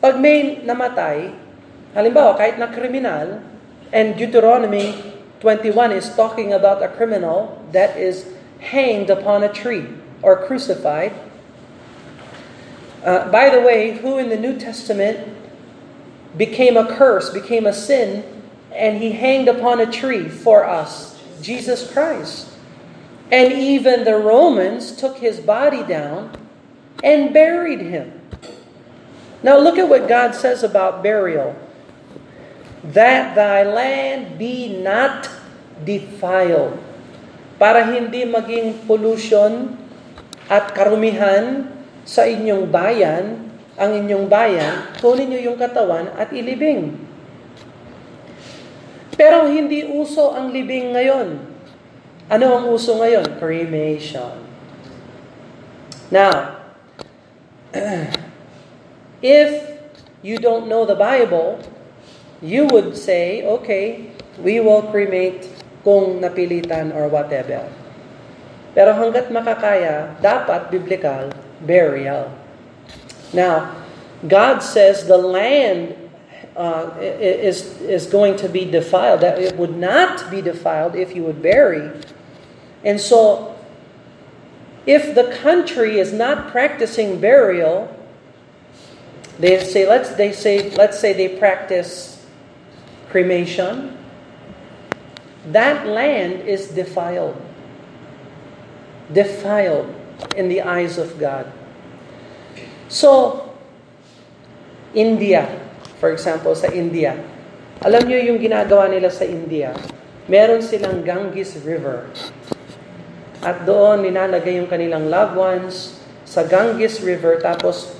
pag 0.00 0.18
may 0.18 0.58
namatay, 0.64 1.36
halimbawa 1.94 2.34
kahit 2.34 2.58
na 2.58 2.66
kriminal, 2.66 3.51
and 3.92 4.16
Deuteronomy 4.16 5.12
21 5.40 5.92
is 5.92 6.14
talking 6.14 6.52
about 6.52 6.82
a 6.82 6.88
criminal 6.88 7.62
that 7.72 7.96
is 7.96 8.32
hanged 8.60 9.10
upon 9.10 9.42
a 9.42 9.52
tree 9.52 9.86
or 10.22 10.46
crucified. 10.46 11.12
Uh, 13.04 13.30
by 13.30 13.50
the 13.50 13.60
way, 13.60 13.98
who 13.98 14.18
in 14.18 14.28
the 14.28 14.36
New 14.36 14.58
Testament 14.58 15.36
became 16.36 16.76
a 16.76 16.86
curse, 16.96 17.30
became 17.30 17.66
a 17.66 17.72
sin, 17.72 18.24
and 18.72 19.02
he 19.02 19.12
hanged 19.12 19.48
upon 19.48 19.80
a 19.80 19.90
tree 19.90 20.28
for 20.28 20.64
us? 20.64 21.20
Jesus 21.42 21.92
Christ. 21.92 22.48
And 23.30 23.52
even 23.52 24.04
the 24.04 24.16
Romans 24.16 24.92
took 24.92 25.18
his 25.18 25.40
body 25.40 25.82
down 25.82 26.30
and 27.02 27.34
buried 27.34 27.80
him. 27.80 28.20
Now 29.42 29.58
look 29.58 29.76
at 29.76 29.88
what 29.88 30.08
God 30.08 30.34
says 30.34 30.62
about 30.62 31.02
burial. 31.02 31.56
That 32.82 33.38
thy 33.38 33.62
land 33.62 34.42
be 34.42 34.82
not 34.82 35.30
defiled. 35.86 36.82
Para 37.62 37.86
hindi 37.86 38.26
maging 38.26 38.82
pollution 38.90 39.78
at 40.50 40.74
karumihan 40.74 41.70
sa 42.02 42.26
inyong 42.26 42.66
bayan, 42.66 43.54
ang 43.78 43.94
inyong 43.94 44.26
bayan, 44.26 44.90
kunin 44.98 45.30
niyo 45.30 45.54
yung 45.54 45.58
katawan 45.62 46.10
at 46.18 46.34
ilibing. 46.34 46.98
Pero 49.14 49.46
hindi 49.46 49.86
uso 49.86 50.34
ang 50.34 50.50
libing 50.50 50.98
ngayon. 50.98 51.38
Ano 52.26 52.46
ang 52.58 52.66
uso 52.66 52.98
ngayon? 52.98 53.38
Cremation. 53.38 54.42
Now, 56.10 56.58
if 59.22 59.50
you 60.26 60.36
don't 60.42 60.66
know 60.66 60.82
the 60.82 60.98
Bible, 60.98 61.62
you 62.42 62.66
would 62.66 62.96
say, 62.96 63.46
okay, 63.46 64.10
we 64.42 64.58
will 64.58 64.82
cremate 64.90 65.46
kung 65.86 66.18
napilitan 66.18 66.90
or 66.94 67.06
whatever. 67.06 67.70
Pero 68.74 68.90
hanggat 68.92 69.30
makakaya, 69.30 70.18
dapat 70.18 70.74
biblical 70.74 71.30
burial. 71.62 72.34
Now, 73.32 73.78
God 74.26 74.60
says 74.60 75.06
the 75.06 75.18
land 75.18 75.94
uh, 76.56 76.90
is, 77.00 77.80
is 77.82 78.06
going 78.06 78.36
to 78.36 78.48
be 78.48 78.66
defiled, 78.66 79.20
that 79.20 79.38
it 79.38 79.56
would 79.56 79.76
not 79.76 80.30
be 80.30 80.42
defiled 80.42 80.94
if 80.94 81.14
you 81.14 81.22
would 81.22 81.42
bury. 81.42 81.90
And 82.84 83.00
so, 83.00 83.54
if 84.86 85.14
the 85.14 85.30
country 85.42 85.98
is 85.98 86.12
not 86.12 86.50
practicing 86.50 87.20
burial, 87.20 87.94
they 89.38 89.62
say 89.64 89.88
let's 89.88 90.10
they 90.14 90.32
say 90.32 90.70
let's 90.74 90.98
say 90.98 91.12
they 91.12 91.38
practice 91.38 92.21
cremation. 93.12 93.92
That 95.52 95.84
land 95.84 96.48
is 96.48 96.72
defiled. 96.72 97.36
Defiled 99.12 99.92
in 100.34 100.48
the 100.48 100.64
eyes 100.64 100.96
of 100.96 101.20
God. 101.20 101.52
So, 102.88 103.40
India, 104.96 105.48
for 106.00 106.08
example, 106.12 106.56
sa 106.56 106.72
India, 106.72 107.20
alam 107.82 108.06
niyo 108.06 108.32
yung 108.32 108.38
ginagawa 108.40 108.86
nila 108.88 109.10
sa 109.10 109.26
India, 109.26 109.74
meron 110.30 110.62
silang 110.62 111.02
Ganges 111.02 111.58
River. 111.60 112.06
At 113.42 113.66
doon 113.66 114.06
nilalagay 114.06 114.62
yung 114.62 114.70
kanilang 114.70 115.10
loved 115.10 115.34
ones 115.34 115.98
sa 116.22 116.46
Ganges 116.46 117.02
River 117.02 117.42
tapos 117.42 117.90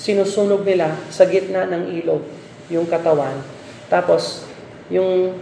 sinusunog 0.00 0.64
nila 0.64 0.96
sa 1.12 1.28
gitna 1.28 1.68
ng 1.68 1.92
ilog 2.00 2.24
yung 2.72 2.88
katawan. 2.88 3.36
Tapos 3.92 4.47
yung 4.92 5.36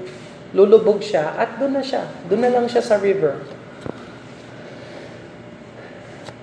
lulubog 0.54 1.02
siya 1.02 1.34
at 1.34 1.58
doon 1.58 1.78
na 1.78 1.82
siya. 1.82 2.06
Doon 2.30 2.42
na 2.46 2.50
lang 2.52 2.66
siya 2.70 2.82
sa 2.82 2.98
river. 2.98 3.42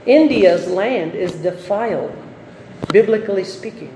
India's 0.03 0.67
land 0.67 1.15
is 1.15 1.31
defiled, 1.39 2.12
biblically 2.91 3.48
speaking. 3.48 3.95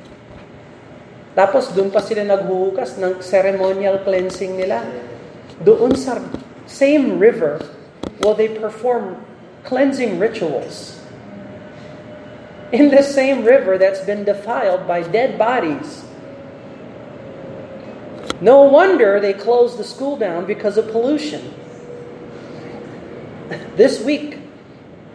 Tapos 1.36 1.70
doon 1.76 1.92
pa 1.92 2.00
sila 2.00 2.24
naghuhukas 2.24 2.96
ng 2.98 3.20
ceremonial 3.20 4.00
cleansing 4.02 4.56
nila. 4.56 4.88
Doon 5.62 5.94
sa 6.00 6.24
same 6.66 7.20
river 7.20 7.60
will 8.24 8.34
they 8.34 8.48
perform 8.48 9.20
cleansing 9.68 10.16
rituals. 10.16 10.98
In 12.72 12.92
the 12.92 13.04
same 13.04 13.44
river 13.44 13.78
that's 13.78 14.04
been 14.04 14.24
defiled 14.24 14.88
by 14.88 15.04
dead 15.04 15.36
bodies. 15.36 16.07
No 18.38 18.70
wonder 18.70 19.18
they 19.18 19.34
closed 19.34 19.82
the 19.82 19.88
school 19.88 20.14
down 20.14 20.46
because 20.46 20.78
of 20.78 20.94
pollution. 20.94 21.42
This 23.80 23.98
week, 24.04 24.38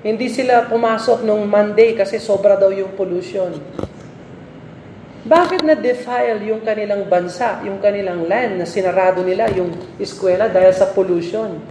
hindi 0.03 0.27
sila 0.27 0.67
pumasok 0.67 1.23
nung 1.23 1.47
Monday 1.47 1.95
kasi 1.95 2.19
sobra 2.19 2.59
daw 2.59 2.75
yung 2.75 2.99
pollution. 2.99 3.55
Bakit 5.23 5.63
na-defile 5.63 6.43
yung 6.51 6.67
kanilang 6.67 7.07
bansa, 7.07 7.63
yung 7.63 7.79
kanilang 7.79 8.27
land 8.27 8.59
na 8.59 8.67
sinarado 8.67 9.23
nila 9.23 9.47
yung 9.55 9.71
eskwela 10.03 10.51
dahil 10.51 10.75
sa 10.75 10.91
pollution? 10.91 11.63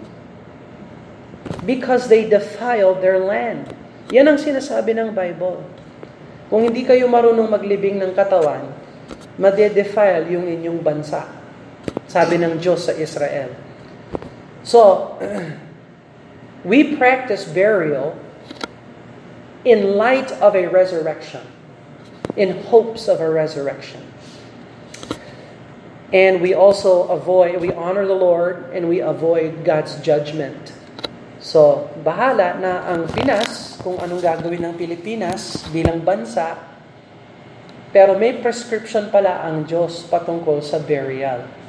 Because 1.67 2.08
they 2.08 2.24
defiled 2.24 3.03
their 3.03 3.20
land. 3.20 3.67
Yan 4.15 4.31
ang 4.31 4.39
sinasabi 4.39 4.96
ng 4.96 5.12
Bible. 5.12 5.60
Kung 6.48 6.63
hindi 6.63 6.88
kayo 6.88 7.12
marunong 7.12 7.51
maglibing 7.51 8.00
ng 8.00 8.15
katawan, 8.15 8.72
made-defile 9.36 10.31
yung 10.31 10.48
inyong 10.48 10.79
bansa. 10.79 11.40
Sabi 12.12 12.36
ng 12.44 12.60
Diyos 12.60 12.84
sa 12.84 12.91
Israel. 12.91 13.56
So, 14.68 15.15
we 16.68 17.00
practice 17.00 17.48
burial 17.48 18.20
in 19.63 19.96
light 19.96 20.27
of 20.44 20.51
a 20.51 20.68
resurrection, 20.68 21.48
in 22.36 22.68
hopes 22.68 23.08
of 23.08 23.24
a 23.24 23.32
resurrection. 23.32 24.03
And 26.12 26.44
we 26.44 26.51
also 26.51 27.08
avoid, 27.08 27.63
we 27.63 27.72
honor 27.72 28.03
the 28.03 28.20
Lord 28.20 28.68
and 28.75 28.91
we 28.91 29.00
avoid 29.00 29.63
God's 29.63 29.96
judgment. 30.03 30.75
So, 31.39 31.88
bahala 32.03 32.60
na 32.60 32.91
ang 32.91 33.08
Pinas 33.08 33.80
kung 33.80 33.96
anong 34.03 34.20
gagawin 34.20 34.68
ng 34.68 34.75
Pilipinas 34.75 35.63
bilang 35.72 36.03
bansa. 36.03 36.60
Pero 37.96 38.20
may 38.20 38.36
prescription 38.44 39.08
pala 39.08 39.48
ang 39.48 39.63
Diyos 39.63 40.03
patungkol 40.12 40.60
sa 40.60 40.84
burial. 40.84 41.61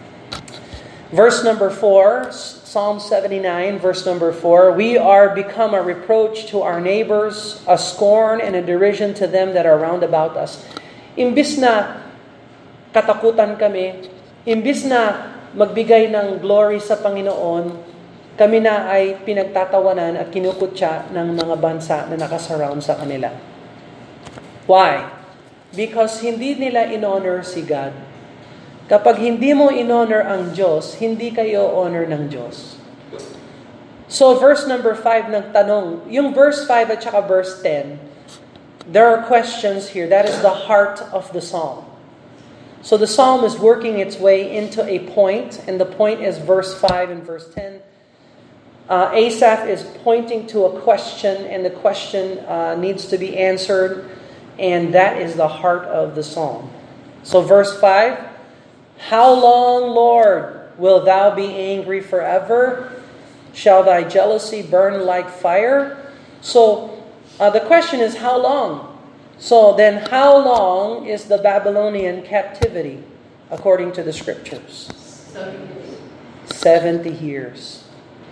Verse 1.12 1.44
number 1.44 1.68
4, 1.68 2.32
Psalm 2.32 2.96
79, 2.96 3.44
verse 3.84 4.08
number 4.08 4.32
4, 4.32 4.72
We 4.72 4.96
are 4.96 5.36
become 5.36 5.76
a 5.76 5.84
reproach 5.84 6.48
to 6.48 6.64
our 6.64 6.80
neighbors, 6.80 7.60
a 7.68 7.76
scorn 7.76 8.40
and 8.40 8.56
a 8.56 8.64
derision 8.64 9.12
to 9.20 9.28
them 9.28 9.52
that 9.52 9.68
are 9.68 9.76
round 9.76 10.00
about 10.00 10.40
us. 10.40 10.64
Imbis 11.12 11.60
na 11.60 12.00
katakutan 12.96 13.60
kami, 13.60 14.08
imbis 14.48 14.88
na 14.88 15.36
magbigay 15.52 16.08
ng 16.08 16.40
glory 16.40 16.80
sa 16.80 16.96
Panginoon, 16.96 17.76
kami 18.40 18.64
na 18.64 18.88
ay 18.88 19.20
pinagtatawanan 19.20 20.16
at 20.16 20.32
kinukutya 20.32 21.12
ng 21.12 21.36
mga 21.36 21.56
bansa 21.60 22.08
na 22.08 22.16
nakasurround 22.16 22.80
sa 22.80 22.96
kanila. 22.96 23.28
Why? 24.64 25.12
Because 25.76 26.24
hindi 26.24 26.56
nila 26.56 26.88
in-honor 26.88 27.44
si 27.44 27.60
God. 27.60 28.11
Kapag 28.92 29.24
hindi 29.24 29.56
mo 29.56 29.72
in-honor 29.72 30.20
ang 30.20 30.52
Diyos, 30.52 31.00
hindi 31.00 31.32
kayo 31.32 31.64
honor 31.64 32.04
ng 32.04 32.28
Diyos. 32.28 32.76
So 34.04 34.36
verse 34.36 34.68
number 34.68 34.92
5 34.92 35.32
nagtanong, 35.32 36.12
yung 36.12 36.36
verse 36.36 36.68
5 36.68 36.92
at 36.92 37.00
saka 37.00 37.24
verse 37.24 37.56
10, 37.64 37.96
there 38.84 39.08
are 39.08 39.24
questions 39.24 39.96
here. 39.96 40.04
That 40.04 40.28
is 40.28 40.36
the 40.44 40.68
heart 40.68 41.00
of 41.08 41.32
the 41.32 41.40
psalm. 41.40 41.88
So 42.84 43.00
the 43.00 43.08
psalm 43.08 43.48
is 43.48 43.56
working 43.56 43.96
its 43.96 44.20
way 44.20 44.44
into 44.44 44.84
a 44.84 45.08
point, 45.08 45.64
and 45.64 45.80
the 45.80 45.88
point 45.88 46.20
is 46.20 46.36
verse 46.36 46.76
5 46.76 47.08
and 47.08 47.24
verse 47.24 47.48
10. 47.48 47.80
Uh, 48.92 49.08
Asaph 49.16 49.72
is 49.72 49.88
pointing 50.04 50.44
to 50.52 50.68
a 50.68 50.80
question, 50.84 51.48
and 51.48 51.64
the 51.64 51.72
question 51.72 52.44
uh, 52.44 52.76
needs 52.76 53.08
to 53.08 53.16
be 53.16 53.40
answered, 53.40 54.04
and 54.60 54.92
that 54.92 55.16
is 55.16 55.40
the 55.40 55.48
heart 55.48 55.88
of 55.88 56.12
the 56.12 56.20
psalm. 56.20 56.68
So, 57.22 57.40
verse 57.40 57.72
5 57.80 58.31
How 59.08 59.34
long, 59.34 59.90
Lord, 59.90 60.70
will 60.78 61.04
thou 61.04 61.34
be 61.34 61.46
angry 61.46 62.00
forever? 62.00 63.02
Shall 63.52 63.82
thy 63.82 64.04
jealousy 64.04 64.62
burn 64.62 65.04
like 65.04 65.28
fire? 65.28 66.12
So, 66.40 67.02
uh, 67.40 67.50
the 67.50 67.60
question 67.60 68.00
is, 68.00 68.16
how 68.16 68.40
long? 68.40 68.96
So, 69.38 69.74
then, 69.74 70.08
how 70.08 70.36
long 70.38 71.06
is 71.06 71.24
the 71.24 71.38
Babylonian 71.38 72.22
captivity 72.22 73.02
according 73.50 73.92
to 73.92 74.04
the 74.04 74.12
scriptures? 74.12 74.88
70 76.46 77.10
years. 77.10 77.84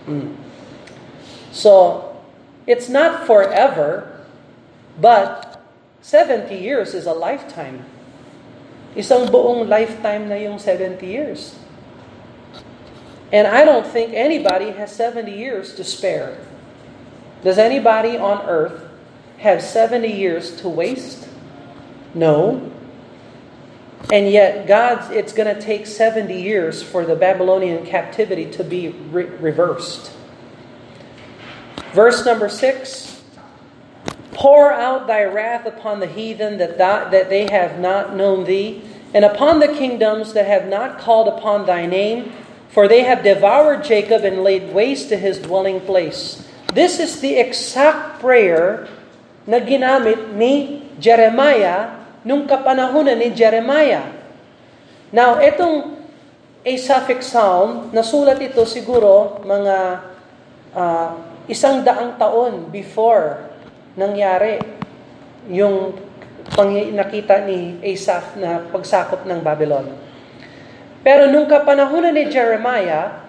Mm. 0.07 0.37
So, 1.51 2.17
it's 2.65 2.87
not 2.87 3.27
forever, 3.27 4.25
but 4.99 5.61
70 6.01 6.55
years 6.55 6.93
is 6.93 7.05
a 7.05 7.13
lifetime. 7.13 7.85
Isang 8.95 9.31
buong 9.31 9.67
lifetime 9.71 10.27
na 10.27 10.35
yung 10.35 10.59
70 10.59 10.99
years. 11.07 11.55
And 13.31 13.47
I 13.47 13.63
don't 13.63 13.87
think 13.87 14.11
anybody 14.13 14.71
has 14.75 14.91
70 14.91 15.31
years 15.31 15.73
to 15.75 15.83
spare. 15.83 16.35
Does 17.43 17.57
anybody 17.57 18.17
on 18.17 18.43
earth 18.45 18.83
have 19.39 19.63
70 19.63 20.11
years 20.11 20.59
to 20.61 20.69
waste? 20.69 21.29
No. 22.13 22.69
And 24.11 24.27
yet, 24.27 24.67
God's, 24.67 25.09
it's 25.09 25.31
going 25.31 25.47
to 25.47 25.59
take 25.59 25.87
70 25.87 26.35
years 26.35 26.83
for 26.83 27.05
the 27.05 27.15
Babylonian 27.15 27.85
captivity 27.85 28.51
to 28.51 28.63
be 28.63 28.89
re- 28.89 29.31
reversed. 29.39 30.11
Verse 31.93 32.25
number 32.25 32.49
6 32.49 33.20
Pour 34.31 34.71
out 34.71 35.07
thy 35.07 35.23
wrath 35.23 35.65
upon 35.67 35.99
the 35.99 36.07
heathen 36.07 36.57
that, 36.57 36.77
that 36.77 37.29
they 37.29 37.51
have 37.51 37.79
not 37.79 38.15
known 38.15 38.45
thee, 38.45 38.81
and 39.13 39.25
upon 39.27 39.59
the 39.59 39.67
kingdoms 39.67 40.33
that 40.33 40.47
have 40.47 40.71
not 40.71 40.97
called 40.97 41.27
upon 41.27 41.67
thy 41.67 41.85
name, 41.85 42.31
for 42.71 42.87
they 42.87 43.03
have 43.03 43.27
devoured 43.27 43.83
Jacob 43.83 44.23
and 44.23 44.43
laid 44.43 44.71
waste 44.71 45.11
to 45.11 45.19
his 45.19 45.39
dwelling 45.39 45.83
place. 45.83 46.47
This 46.71 47.03
is 47.03 47.19
the 47.19 47.35
exact 47.35 48.23
prayer 48.23 48.87
na 49.43 49.59
ginamit 49.59 50.31
ni 50.31 50.87
Jeremiah 50.95 51.99
nung 52.23 52.47
kapanahunan 52.47 53.19
ni 53.19 53.35
Jeremiah. 53.35 54.07
Now, 55.11 55.43
itong 55.43 55.99
Asaphic 56.63 57.19
Psalm, 57.19 57.91
nasulat 57.91 58.39
ito 58.39 58.63
siguro 58.63 59.43
mga 59.43 59.77
uh, 60.71 61.09
isang 61.51 61.83
daang 61.83 62.15
taon 62.15 62.71
before 62.71 63.50
nangyari 63.95 64.61
yung 65.51 65.95
pang 66.51 66.71
nakita 66.71 67.43
ni 67.47 67.79
Asaph 67.79 68.35
na 68.39 68.63
pagsakop 68.71 69.23
ng 69.23 69.39
Babylon. 69.39 69.87
Pero 71.01 71.31
nung 71.31 71.49
kapanahonan 71.49 72.13
ni 72.13 72.29
Jeremiah, 72.29 73.25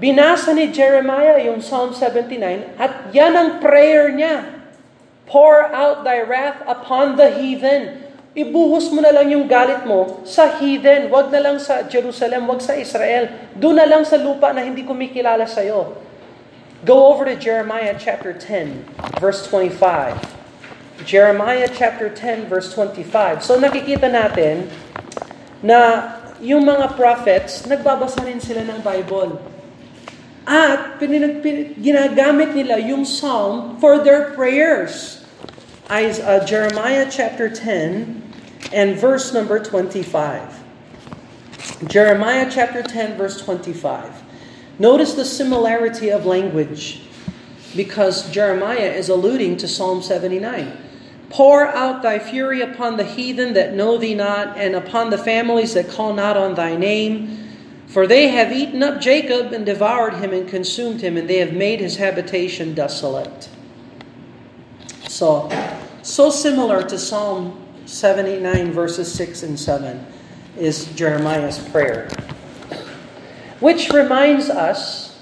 binasa 0.00 0.50
ni 0.56 0.72
Jeremiah 0.72 1.38
yung 1.38 1.62
Psalm 1.62 1.94
79 1.94 2.80
at 2.80 3.12
yan 3.14 3.32
ang 3.36 3.50
prayer 3.62 4.10
niya. 4.10 4.58
Pour 5.30 5.62
out 5.70 6.02
thy 6.02 6.26
wrath 6.26 6.58
upon 6.66 7.14
the 7.14 7.30
heathen. 7.30 8.10
Ibuhos 8.34 8.90
mo 8.90 8.98
na 8.98 9.14
lang 9.14 9.30
yung 9.30 9.46
galit 9.46 9.86
mo 9.86 10.26
sa 10.26 10.58
heathen. 10.58 11.06
Wag 11.06 11.30
na 11.30 11.38
lang 11.38 11.56
sa 11.62 11.86
Jerusalem, 11.86 12.50
wag 12.50 12.58
sa 12.58 12.74
Israel. 12.74 13.30
Doon 13.54 13.78
na 13.78 13.86
lang 13.86 14.02
sa 14.02 14.18
lupa 14.18 14.50
na 14.50 14.66
hindi 14.66 14.82
kumikilala 14.82 15.46
sa'yo. 15.46 16.09
Go 16.84 17.12
over 17.12 17.28
to 17.28 17.36
Jeremiah 17.36 17.92
chapter 18.00 18.32
10, 18.32 19.20
verse 19.20 19.46
25. 19.46 20.16
Jeremiah 21.04 21.68
chapter 21.68 22.08
10, 22.08 22.48
verse 22.48 22.72
25. 22.72 23.44
So 23.44 23.60
nakikita 23.60 24.08
natin 24.08 24.64
na 25.60 26.16
yung 26.40 26.64
mga 26.64 26.96
prophets, 26.96 27.68
nagbabasa 27.68 28.24
rin 28.24 28.40
sila 28.40 28.64
ng 28.64 28.80
Bible. 28.80 29.36
At 30.48 30.96
pinag, 30.96 31.44
pin, 31.44 31.76
ginagamit 31.76 32.56
nila 32.56 32.80
yung 32.80 33.04
psalm 33.04 33.76
for 33.76 34.00
their 34.00 34.32
prayers. 34.32 35.20
Is, 35.92 36.16
uh, 36.24 36.40
Jeremiah 36.48 37.04
chapter 37.12 37.52
10 37.52 38.24
and 38.72 38.96
verse 38.96 39.36
number 39.36 39.60
25. 39.60 40.64
Jeremiah 41.92 42.48
chapter 42.48 42.80
10 42.80 43.20
verse 43.20 43.36
25. 43.44 44.29
Notice 44.80 45.12
the 45.12 45.26
similarity 45.26 46.08
of 46.08 46.24
language 46.24 47.02
because 47.76 48.30
Jeremiah 48.30 48.90
is 48.90 49.10
alluding 49.10 49.58
to 49.58 49.68
Psalm 49.68 50.00
79. 50.02 50.74
Pour 51.28 51.66
out 51.66 52.02
thy 52.02 52.18
fury 52.18 52.62
upon 52.62 52.96
the 52.96 53.04
heathen 53.04 53.52
that 53.52 53.74
know 53.74 53.98
thee 53.98 54.14
not, 54.14 54.56
and 54.56 54.74
upon 54.74 55.10
the 55.10 55.18
families 55.18 55.74
that 55.74 55.90
call 55.90 56.14
not 56.14 56.38
on 56.38 56.54
thy 56.54 56.76
name. 56.76 57.52
For 57.88 58.06
they 58.06 58.28
have 58.28 58.52
eaten 58.52 58.82
up 58.82 59.02
Jacob 59.02 59.52
and 59.52 59.66
devoured 59.66 60.14
him 60.14 60.32
and 60.32 60.48
consumed 60.48 61.02
him, 61.02 61.18
and 61.18 61.28
they 61.28 61.36
have 61.36 61.52
made 61.52 61.80
his 61.80 61.96
habitation 61.96 62.72
desolate. 62.72 63.50
So, 65.08 65.50
so 66.00 66.30
similar 66.30 66.82
to 66.84 66.98
Psalm 66.98 67.62
79, 67.84 68.72
verses 68.72 69.12
6 69.12 69.42
and 69.42 69.60
7, 69.60 70.06
is 70.56 70.86
Jeremiah's 70.94 71.58
prayer. 71.68 72.08
Which 73.60 73.92
reminds 73.92 74.48
us, 74.48 75.12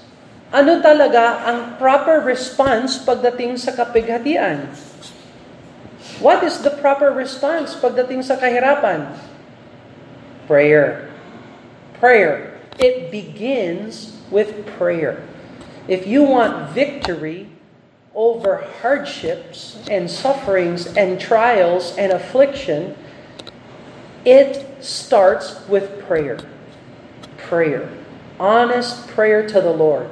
ano 0.49 0.79
talaga 0.79 1.43
ang 1.43 1.75
proper 1.75 2.23
response 2.23 2.95
pagdating 2.95 3.59
sa 3.59 3.75
kapighatian? 3.75 4.71
What 6.23 6.43
is 6.47 6.63
the 6.63 6.71
proper 6.71 7.11
response 7.11 7.75
pagdating 7.75 8.23
sa 8.23 8.39
kahirapan? 8.39 9.11
Prayer. 10.47 11.11
Prayer. 11.99 12.55
It 12.79 13.11
begins 13.11 14.15
with 14.31 14.63
prayer. 14.79 15.19
If 15.91 16.07
you 16.07 16.23
want 16.23 16.71
victory 16.71 17.51
over 18.15 18.63
hardships 18.79 19.83
and 19.91 20.07
sufferings 20.07 20.87
and 20.95 21.19
trials 21.19 21.91
and 21.99 22.15
affliction, 22.15 22.95
it 24.23 24.63
starts 24.79 25.59
with 25.67 25.99
prayer. 26.07 26.39
Prayer. 27.35 27.98
Honest 28.39 29.05
prayer 29.11 29.45
to 29.45 29.59
the 29.59 29.73
Lord. 29.73 30.09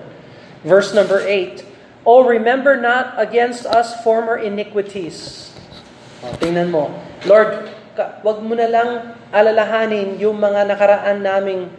Verse 0.68 0.94
number 0.94 1.24
8. 1.24 1.64
Oh, 2.06 2.28
remember 2.28 2.76
not 2.76 3.16
against 3.18 3.66
us 3.66 4.04
former 4.04 4.38
iniquities 4.38 5.48
o, 6.18 6.34
tingnan 6.42 6.74
mo. 6.74 6.90
Lord, 7.30 7.70
wag 8.26 8.40
mo 8.42 8.58
na 8.58 8.66
lang 8.66 8.90
alalahanin 9.30 10.18
yung 10.18 10.42
mga 10.42 10.66
nakaraan 10.66 11.22
naming 11.22 11.70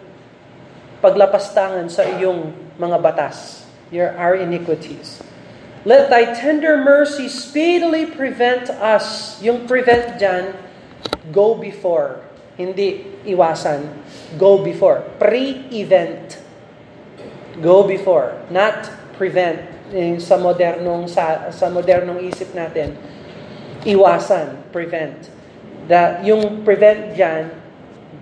paglapastangan 1.03 1.91
sa 1.91 2.07
iyong 2.07 2.55
mga 2.79 2.97
batas, 3.03 3.67
your, 3.91 4.15
our 4.15 4.39
iniquities. 4.39 5.19
Let 5.83 6.11
thy 6.11 6.39
tender 6.39 6.79
mercy 6.79 7.27
speedily 7.27 8.07
prevent 8.07 8.71
us. 8.71 9.39
Yung 9.43 9.67
prevent 9.67 10.19
dyan, 10.19 10.55
go 11.35 11.59
before. 11.59 12.23
Hindi 12.59 13.07
iwasan. 13.25 13.87
Go 14.35 14.61
before. 14.61 15.07
Pre-event. 15.23 16.43
Go 17.63 17.87
before. 17.87 18.35
Not 18.51 18.91
prevent. 19.15 19.63
Yung 19.95 20.21
sa 20.21 20.37
modernong 20.37 21.09
sa, 21.09 21.49
sa 21.55 21.71
modernong 21.73 22.21
isip 22.27 22.53
natin 22.53 22.99
iwasan, 23.89 24.69
prevent. 24.75 25.39
that 25.89 26.23
yung 26.23 26.63
prevent 26.63 27.17
dyan, 27.17 27.49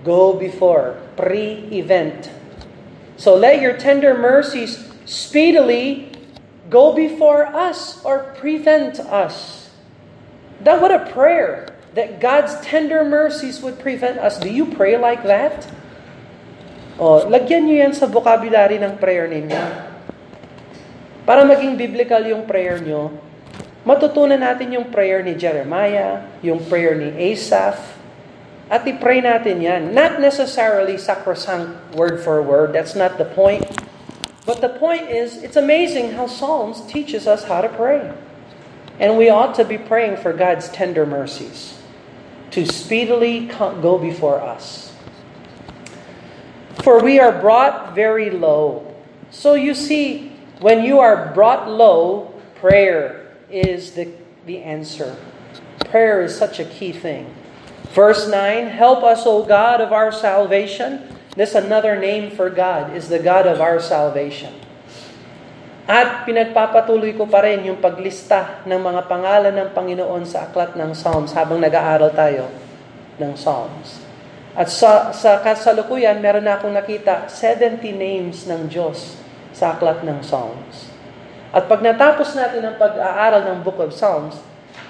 go 0.07 0.33
before, 0.38 0.96
pre-event. 1.18 2.31
So 3.18 3.35
let 3.35 3.61
your 3.61 3.77
tender 3.77 4.14
mercies 4.14 4.87
speedily 5.05 6.14
go 6.70 6.94
before 6.94 7.46
us 7.46 7.99
or 8.07 8.35
prevent 8.38 9.01
us. 9.01 9.68
That 10.62 10.81
what 10.81 10.94
a 10.94 11.11
prayer 11.11 11.75
that 11.96 12.20
God's 12.20 12.52
tender 12.61 13.00
mercies 13.09 13.64
would 13.64 13.80
prevent 13.80 14.20
us. 14.20 14.37
Do 14.37 14.52
you 14.52 14.68
pray 14.68 15.00
like 15.00 15.24
that? 15.24 15.64
O, 17.00 17.24
lagyan 17.24 17.64
nyo 17.64 17.76
yan 17.88 17.94
sa 17.96 18.04
vocabulary 18.04 18.76
ng 18.76 19.00
prayer 19.00 19.24
ninyo. 19.24 19.64
Para 21.24 21.42
maging 21.48 21.80
biblical 21.80 22.20
yung 22.20 22.44
prayer 22.44 22.76
nyo, 22.85 23.16
matutunan 23.88 24.37
natin 24.37 24.76
yung 24.76 24.92
prayer 24.92 25.24
ni 25.24 25.40
Jeremiah, 25.40 26.20
yung 26.44 26.61
prayer 26.68 26.92
ni 26.92 27.32
Asaph, 27.32 27.80
at 28.68 28.85
i-pray 28.85 29.24
natin 29.24 29.64
yan. 29.64 29.96
Not 29.96 30.20
necessarily 30.20 31.00
sacrosanct 31.00 31.96
word 31.96 32.20
for 32.20 32.44
word. 32.44 32.76
That's 32.76 32.92
not 32.92 33.16
the 33.16 33.24
point. 33.24 33.64
But 34.44 34.61
the 34.61 34.70
point 34.76 35.09
is, 35.09 35.40
it's 35.40 35.56
amazing 35.56 36.12
how 36.12 36.28
Psalms 36.28 36.85
teaches 36.85 37.24
us 37.24 37.48
how 37.48 37.64
to 37.64 37.72
pray. 37.72 38.12
And 39.00 39.16
we 39.16 39.32
ought 39.32 39.56
to 39.56 39.64
be 39.64 39.80
praying 39.80 40.20
for 40.20 40.37
God's 40.37 40.68
tender 40.68 41.06
mercies 41.09 41.76
to 42.57 42.64
speedily 42.64 43.49
go 43.49 43.99
before 43.99 44.40
us. 44.40 44.90
For 46.83 47.03
we 47.03 47.21
are 47.21 47.38
brought 47.38 47.95
very 47.95 48.31
low. 48.31 48.97
So 49.31 49.53
you 49.53 49.75
see, 49.75 50.33
when 50.61 50.83
you 50.83 50.99
are 50.99 51.35
brought 51.35 51.69
low, 51.69 52.33
prayer 52.55 53.31
is 53.51 53.92
the, 53.92 54.11
the 54.47 54.62
answer. 54.62 55.19
Prayer 55.81 56.23
is 56.23 56.35
such 56.35 56.59
a 56.59 56.64
key 56.64 56.92
thing. 56.92 57.35
Verse 57.90 58.27
9 58.27 58.69
Help 58.69 59.05
us, 59.05 59.27
O 59.27 59.45
God 59.45 59.83
of 59.83 59.92
our 59.92 60.11
salvation. 60.11 61.14
This 61.37 61.55
another 61.55 62.01
name 62.01 62.31
for 62.31 62.49
God 62.49 62.97
is 62.97 63.11
the 63.11 63.19
God 63.19 63.47
of 63.47 63.61
our 63.61 63.81
salvation. 63.81 64.55
At 65.87 66.27
pinagpapatuloy 66.27 67.14
ko 67.14 67.31
pa 67.31 67.46
rin 67.46 67.62
yung 67.70 67.79
paglista 67.79 68.66
ng 68.66 68.81
mga 68.83 69.07
pangalan 69.07 69.55
ng 69.55 69.70
Panginoon 69.70 70.27
sa 70.27 70.51
aklat 70.51 70.75
ng 70.75 70.90
Psalms 70.99 71.31
habang 71.31 71.62
nag-aaral 71.62 72.11
tayo 72.11 72.51
ng 73.22 73.33
Psalms. 73.38 74.03
At 74.59 74.66
sa, 74.66 75.14
sa 75.14 75.38
kasalukuyan, 75.46 76.18
meron 76.18 76.42
na 76.42 76.59
akong 76.59 76.75
nakita 76.75 77.31
70 77.31 77.87
names 77.94 78.51
ng 78.51 78.66
Diyos 78.66 79.14
sa 79.55 79.79
aklat 79.79 80.03
ng 80.03 80.27
Psalms. 80.27 80.90
At 81.55 81.70
pag 81.70 81.79
natapos 81.79 82.35
natin 82.35 82.66
ang 82.66 82.77
pag-aaral 82.83 83.46
ng 83.46 83.59
Book 83.62 83.79
of 83.79 83.94
Psalms, 83.94 84.42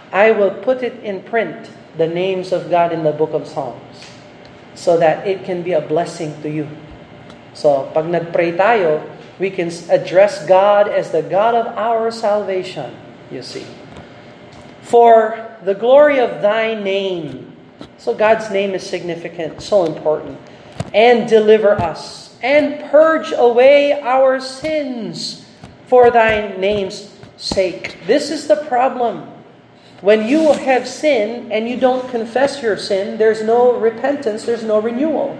I 0.08 0.32
will 0.32 0.54
put 0.64 0.80
it 0.80 0.96
in 1.04 1.20
print, 1.20 1.68
the 2.00 2.08
names 2.08 2.56
of 2.56 2.72
God 2.72 2.96
in 2.96 3.04
the 3.04 3.12
Book 3.12 3.36
of 3.36 3.44
Psalms, 3.44 4.16
so 4.72 4.96
that 4.96 5.28
it 5.28 5.44
can 5.44 5.60
be 5.60 5.76
a 5.76 5.84
blessing 5.84 6.32
to 6.40 6.48
you. 6.48 6.64
So, 7.52 7.92
pag 7.92 8.08
nag-pray 8.08 8.56
tayo, 8.56 9.04
we 9.38 9.50
can 9.50 9.70
address 9.90 10.46
God 10.46 10.88
as 10.88 11.10
the 11.10 11.22
God 11.22 11.54
of 11.54 11.66
our 11.76 12.10
salvation, 12.10 12.94
you 13.30 13.42
see. 13.42 13.66
For 14.82 15.56
the 15.62 15.74
glory 15.74 16.20
of 16.20 16.42
thy 16.42 16.74
name, 16.74 17.56
so 17.98 18.14
God's 18.14 18.50
name 18.50 18.72
is 18.72 18.82
significant, 18.82 19.60
so 19.60 19.84
important. 19.84 20.38
And 20.94 21.28
deliver 21.28 21.72
us, 21.72 22.38
and 22.42 22.90
purge 22.90 23.32
away 23.36 24.00
our 24.00 24.40
sins 24.40 25.44
for 25.86 26.10
thy 26.10 26.56
name's 26.56 27.12
sake. 27.36 27.98
This 28.06 28.30
is 28.30 28.46
the 28.46 28.56
problem. 28.56 29.28
When 30.00 30.28
you 30.28 30.52
have 30.52 30.86
sin 30.86 31.50
and 31.50 31.68
you 31.68 31.78
don't 31.78 32.08
confess 32.10 32.62
your 32.62 32.76
sin, 32.76 33.18
there's 33.18 33.42
no 33.42 33.78
repentance, 33.78 34.44
there's 34.44 34.64
no 34.64 34.80
renewal. 34.80 35.38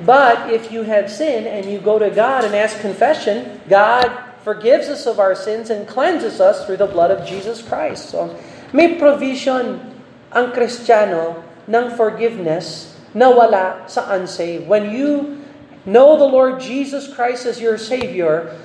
But 0.00 0.50
if 0.50 0.72
you 0.72 0.82
have 0.82 1.10
sin 1.10 1.46
and 1.46 1.66
you 1.66 1.78
go 1.78 1.98
to 1.98 2.10
God 2.10 2.44
and 2.44 2.54
ask 2.54 2.80
confession, 2.80 3.60
God 3.68 4.08
forgives 4.42 4.88
us 4.88 5.06
of 5.06 5.20
our 5.20 5.34
sins 5.34 5.70
and 5.70 5.86
cleanses 5.86 6.40
us 6.40 6.66
through 6.66 6.78
the 6.78 6.86
blood 6.86 7.10
of 7.10 7.26
Jesus 7.26 7.62
Christ. 7.62 8.10
So 8.10 8.34
may 8.72 8.98
provision 8.98 9.94
ang 10.32 10.50
Kristiyano 10.50 11.44
ng 11.68 11.86
forgiveness 11.94 12.96
na 13.12 13.30
wala 13.30 13.84
sa 13.86 14.08
unsaved. 14.16 14.66
When 14.66 14.90
you 14.90 15.44
know 15.84 16.16
the 16.16 16.26
Lord 16.26 16.58
Jesus 16.58 17.06
Christ 17.06 17.46
as 17.46 17.60
your 17.60 17.76
Savior, 17.76 18.56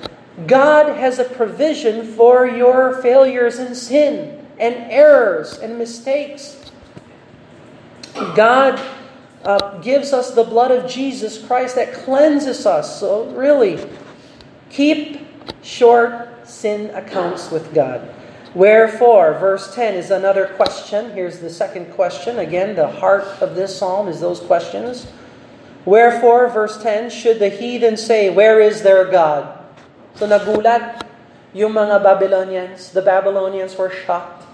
God 0.46 0.96
has 0.96 1.18
a 1.18 1.28
provision 1.28 2.06
for 2.16 2.46
your 2.48 2.98
failures 3.02 3.58
and 3.58 3.76
sin 3.76 4.38
and 4.58 4.74
errors 4.90 5.58
and 5.58 5.78
mistakes. 5.78 6.56
God 8.34 8.80
uh, 9.44 9.78
gives 9.78 10.12
us 10.12 10.34
the 10.34 10.44
blood 10.44 10.70
of 10.70 10.90
Jesus 10.90 11.44
Christ 11.44 11.76
that 11.76 11.92
cleanses 11.92 12.66
us. 12.66 13.00
So, 13.00 13.26
really, 13.30 13.88
keep 14.70 15.26
short 15.62 16.48
sin 16.48 16.90
accounts 16.94 17.50
with 17.50 17.72
God. 17.74 18.14
Wherefore, 18.54 19.38
verse 19.38 19.74
10 19.74 19.94
is 19.94 20.10
another 20.10 20.46
question. 20.56 21.12
Here's 21.12 21.38
the 21.38 21.50
second 21.50 21.92
question. 21.92 22.38
Again, 22.38 22.74
the 22.74 22.88
heart 22.88 23.24
of 23.40 23.54
this 23.54 23.76
psalm 23.76 24.08
is 24.08 24.20
those 24.20 24.40
questions. 24.40 25.06
Wherefore, 25.84 26.48
verse 26.48 26.82
10, 26.82 27.10
should 27.10 27.38
the 27.38 27.50
heathen 27.50 27.96
say, 27.96 28.30
Where 28.30 28.60
is 28.60 28.82
their 28.82 29.04
God? 29.10 29.64
So 30.16 30.26
nagulat 30.26 31.06
yung 31.54 31.72
mga 31.72 32.02
Babylonians. 32.02 32.90
The 32.90 33.02
Babylonians 33.02 33.76
were 33.76 33.90
shocked 33.90 34.44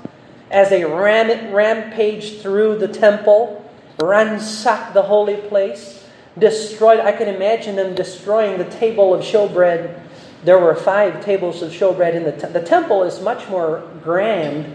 as 0.50 0.68
they 0.70 0.84
ram 0.84 1.54
rampaged 1.54 2.42
through 2.42 2.78
the 2.78 2.88
temple, 2.88 3.63
ransacked 4.06 4.94
the 4.94 5.02
holy 5.02 5.36
place, 5.36 6.04
destroyed. 6.38 7.00
I 7.00 7.12
can 7.12 7.28
imagine 7.28 7.76
them 7.76 7.94
destroying 7.94 8.58
the 8.58 8.64
table 8.64 9.14
of 9.14 9.22
showbread 9.22 10.00
there 10.44 10.58
were 10.58 10.74
five 10.74 11.24
tables 11.24 11.62
of 11.62 11.72
showbread 11.72 12.14
in 12.14 12.24
the 12.24 12.32
te- 12.32 12.52
the 12.52 12.62
temple 12.62 13.02
is 13.02 13.20
much 13.22 13.48
more 13.48 13.82
grand 14.02 14.74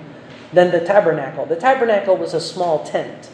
than 0.52 0.72
the 0.72 0.80
tabernacle. 0.80 1.46
The 1.46 1.56
tabernacle 1.56 2.18
was 2.18 2.34
a 2.34 2.42
small 2.42 2.84
tent. 2.84 3.30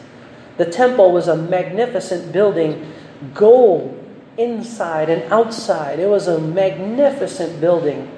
The 0.58 0.66
temple 0.66 1.12
was 1.12 1.28
a 1.28 1.36
magnificent 1.36 2.32
building, 2.32 2.92
gold 3.32 4.02
inside 4.36 5.08
and 5.08 5.22
outside. 5.32 5.98
It 5.98 6.08
was 6.08 6.28
a 6.28 6.38
magnificent 6.38 7.58
building. 7.58 8.12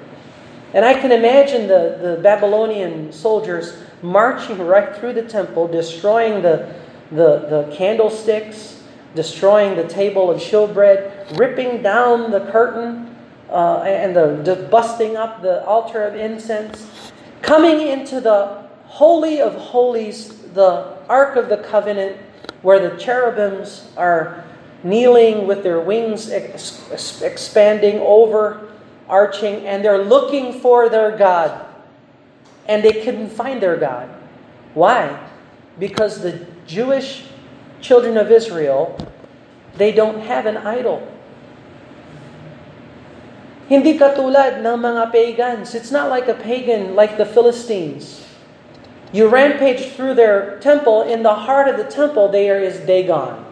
And 0.73 0.83
I 0.83 0.99
can 0.99 1.13
imagine 1.13 1.67
the, 1.67 1.97
the 2.01 2.19
Babylonian 2.21 3.13
soldiers 3.13 3.77
marching 4.01 4.57
right 4.59 4.95
through 4.97 5.13
the 5.13 5.23
temple, 5.23 5.69
destroying 5.69 6.41
the, 6.41 6.73
the, 7.11 7.39
the 7.49 7.73
candlesticks, 7.75 8.83
destroying 9.15 9.75
the 9.75 9.87
table 9.87 10.29
of 10.29 10.39
showbread, 10.39 11.37
ripping 11.37 11.81
down 11.81 12.31
the 12.31 12.41
curtain, 12.51 13.15
uh, 13.49 13.81
and 13.81 14.15
the, 14.15 14.41
the 14.43 14.67
busting 14.67 15.17
up 15.17 15.41
the 15.41 15.65
altar 15.65 16.03
of 16.03 16.15
incense, 16.15 17.11
coming 17.41 17.87
into 17.87 18.21
the 18.21 18.63
Holy 18.85 19.41
of 19.41 19.55
Holies, 19.55 20.37
the 20.53 20.97
Ark 21.07 21.35
of 21.35 21.49
the 21.49 21.57
Covenant, 21.57 22.17
where 22.61 22.79
the 22.79 22.97
cherubims 22.97 23.91
are 23.97 24.43
kneeling 24.83 25.47
with 25.47 25.63
their 25.63 25.79
wings 25.79 26.29
ex- 26.29 27.21
expanding 27.21 27.99
over, 27.99 28.69
arching, 29.07 29.65
and 29.65 29.83
they're 29.83 30.03
looking 30.03 30.59
for 30.59 30.89
their 30.89 31.17
God. 31.17 31.65
And 32.67 32.83
they 32.83 33.03
couldn't 33.03 33.29
find 33.29 33.61
their 33.61 33.77
God. 33.77 34.09
Why? 34.73 35.27
Because 35.79 36.21
the 36.21 36.45
Jewish 36.69 37.25
children 37.81 38.15
of 38.15 38.31
Israel, 38.31 38.95
they 39.75 39.91
don't 39.91 40.21
have 40.21 40.45
an 40.45 40.57
idol. 40.57 41.01
Hindi 43.67 43.97
katulad 43.97 44.61
ng 44.61 44.77
mga 44.77 45.11
pagans. 45.11 45.73
It's 45.73 45.89
not 45.89 46.09
like 46.09 46.29
a 46.29 46.37
pagan 46.37 46.93
like 46.93 47.17
the 47.17 47.25
Philistines. 47.25 48.25
You 49.11 49.27
rampage 49.29 49.97
through 49.97 50.13
their 50.13 50.61
temple. 50.61 51.01
In 51.01 51.23
the 51.25 51.33
heart 51.33 51.67
of 51.67 51.77
the 51.77 51.89
temple, 51.89 52.29
there 52.29 52.61
is 52.61 52.77
Dagon, 52.85 53.45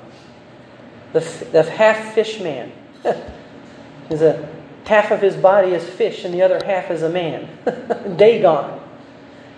the, 1.13 1.21
the 1.51 1.63
half 1.65 2.13
fish 2.13 2.39
man. 2.39 2.71
is 4.09 4.21
a 4.21 4.47
half 4.85 5.09
of 5.09 5.21
his 5.21 5.35
body 5.35 5.73
is 5.73 5.83
fish, 5.83 6.23
and 6.23 6.33
the 6.33 6.41
other 6.41 6.61
half 6.65 6.91
is 6.91 7.01
a 7.01 7.09
man. 7.09 7.49
Dagon, 8.17 8.79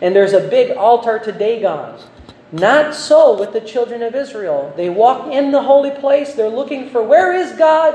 and 0.02 0.16
there's 0.16 0.34
a 0.34 0.48
big 0.48 0.72
altar 0.76 1.20
to 1.20 1.32
Dagon. 1.32 2.00
Not 2.52 2.96
so 2.96 3.38
with 3.38 3.54
the 3.54 3.62
children 3.62 4.02
of 4.02 4.16
Israel. 4.16 4.74
They 4.76 4.90
walk 4.90 5.32
in 5.32 5.52
the 5.52 5.62
holy 5.62 5.92
place. 5.92 6.34
They're 6.34 6.50
looking 6.50 6.90
for 6.90 7.04
where 7.04 7.34
is 7.34 7.54
God? 7.54 7.94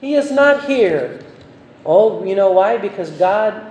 He 0.00 0.14
is 0.14 0.32
not 0.32 0.64
here. 0.64 1.20
Oh, 1.84 2.24
you 2.24 2.34
know 2.34 2.50
why? 2.50 2.78
Because 2.78 3.10
God 3.12 3.70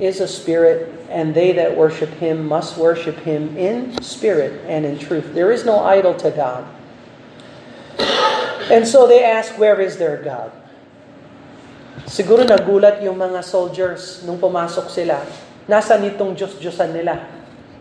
is 0.00 0.20
a 0.20 0.28
spirit, 0.28 0.88
and 1.12 1.34
they 1.34 1.52
that 1.52 1.76
worship 1.76 2.08
him 2.16 2.48
must 2.48 2.78
worship 2.80 3.20
him 3.20 3.52
in 3.58 4.00
spirit 4.00 4.64
and 4.64 4.86
in 4.86 4.96
truth. 4.96 5.34
There 5.34 5.52
is 5.52 5.68
no 5.68 5.84
idol 5.84 6.14
to 6.24 6.30
God. 6.32 6.64
And 8.72 8.88
so 8.88 9.04
they 9.04 9.22
ask, 9.22 9.58
where 9.58 9.76
is 9.82 9.98
their 9.98 10.16
God? 10.22 10.54
Siguro 12.08 12.46
nagulat 12.46 13.04
yung 13.04 13.20
mga 13.20 13.44
soldiers 13.44 14.24
nung 14.24 14.40
pumasok 14.40 14.88
sila. 14.88 15.20
Nasaan 15.68 16.06
itong 16.08 16.32
Diyos-Diyosan 16.32 16.96
nila? 16.96 17.20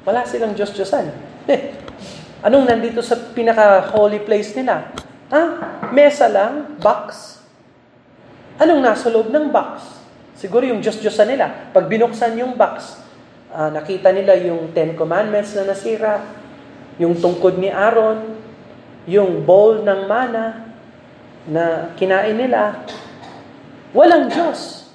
Wala 0.03 0.27
silang 0.27 0.51
Diyos-Diyosan. 0.57 1.28
Anong 2.45 2.65
nandito 2.69 3.01
sa 3.03 3.17
pinaka-holy 3.17 4.21
place 4.23 4.53
nila? 4.55 4.93
Ha? 5.29 5.43
Mesa 5.91 6.29
lang? 6.29 6.77
Box? 6.79 7.37
Anong 8.59 8.81
nasa 8.83 9.07
loob 9.07 9.31
ng 9.31 9.51
box? 9.51 9.99
Siguro 10.39 10.63
yung 10.63 10.79
Diyos-Diyosan 10.79 11.35
nila. 11.35 11.71
Pag 11.75 11.91
binuksan 11.91 12.35
yung 12.39 12.55
box, 12.55 12.95
uh, 13.51 13.71
nakita 13.71 14.11
nila 14.15 14.39
yung 14.39 14.71
Ten 14.71 14.95
Commandments 14.95 15.51
na 15.55 15.67
nasira, 15.67 16.23
yung 16.99 17.15
tungkod 17.19 17.59
ni 17.59 17.71
Aaron, 17.71 18.39
yung 19.07 19.43
bowl 19.43 19.83
ng 19.83 20.01
mana 20.07 20.75
na 21.47 21.91
kinain 21.95 22.35
nila. 22.35 22.83
Walang 23.91 24.31
Diyos. 24.31 24.87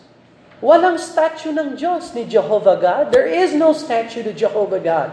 Walang 0.64 0.96
statue 0.96 1.52
ng 1.52 1.76
Diyos 1.76 2.16
ni 2.16 2.24
Jehovah 2.24 2.78
God. 2.80 3.04
There 3.12 3.28
is 3.28 3.52
no 3.52 3.76
statue 3.76 4.24
to 4.24 4.32
Jehovah 4.32 4.80
God. 4.80 5.10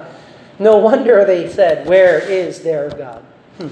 No 0.61 0.77
wonder 0.77 1.25
they 1.25 1.49
said, 1.49 1.87
Where 1.87 2.19
is 2.19 2.61
their 2.61 2.91
God? 2.91 3.23
Hmm. 3.57 3.69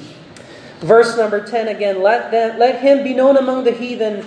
Verse 0.80 1.15
number 1.15 1.45
10 1.45 1.67
again, 1.67 2.02
let, 2.02 2.32
them, 2.32 2.58
let 2.58 2.82
him 2.82 3.04
be 3.04 3.13
known 3.13 3.38
among 3.38 3.63
the 3.63 3.71
heathen 3.71 4.25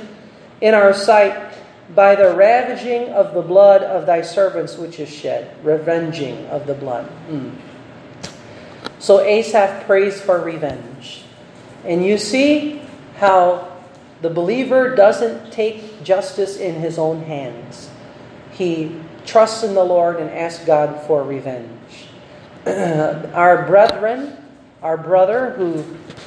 in 0.60 0.72
our 0.72 0.94
sight 0.94 1.54
by 1.92 2.14
the 2.14 2.32
ravaging 2.36 3.08
of 3.08 3.34
the 3.34 3.42
blood 3.42 3.82
of 3.82 4.06
thy 4.06 4.22
servants 4.22 4.76
which 4.76 5.00
is 5.00 5.08
shed. 5.08 5.56
Revenging 5.64 6.46
of 6.46 6.68
the 6.68 6.74
blood. 6.74 7.06
Hmm. 7.06 7.50
So 9.00 9.18
Asaph 9.18 9.84
prays 9.84 10.20
for 10.20 10.40
revenge. 10.40 11.24
And 11.84 12.06
you 12.06 12.16
see 12.16 12.80
how 13.16 13.76
the 14.20 14.30
believer 14.30 14.94
doesn't 14.94 15.50
take 15.50 16.04
justice 16.04 16.58
in 16.58 16.76
his 16.76 16.96
own 16.96 17.24
hands. 17.24 17.90
He 18.52 19.00
trusts 19.26 19.64
in 19.64 19.74
the 19.74 19.82
Lord 19.82 20.20
and 20.20 20.30
asks 20.30 20.64
God 20.64 21.04
for 21.08 21.24
revenge. 21.24 22.06
our 23.34 23.66
brethren, 23.66 24.36
our 24.82 24.96
brother 24.96 25.50
who 25.50 25.84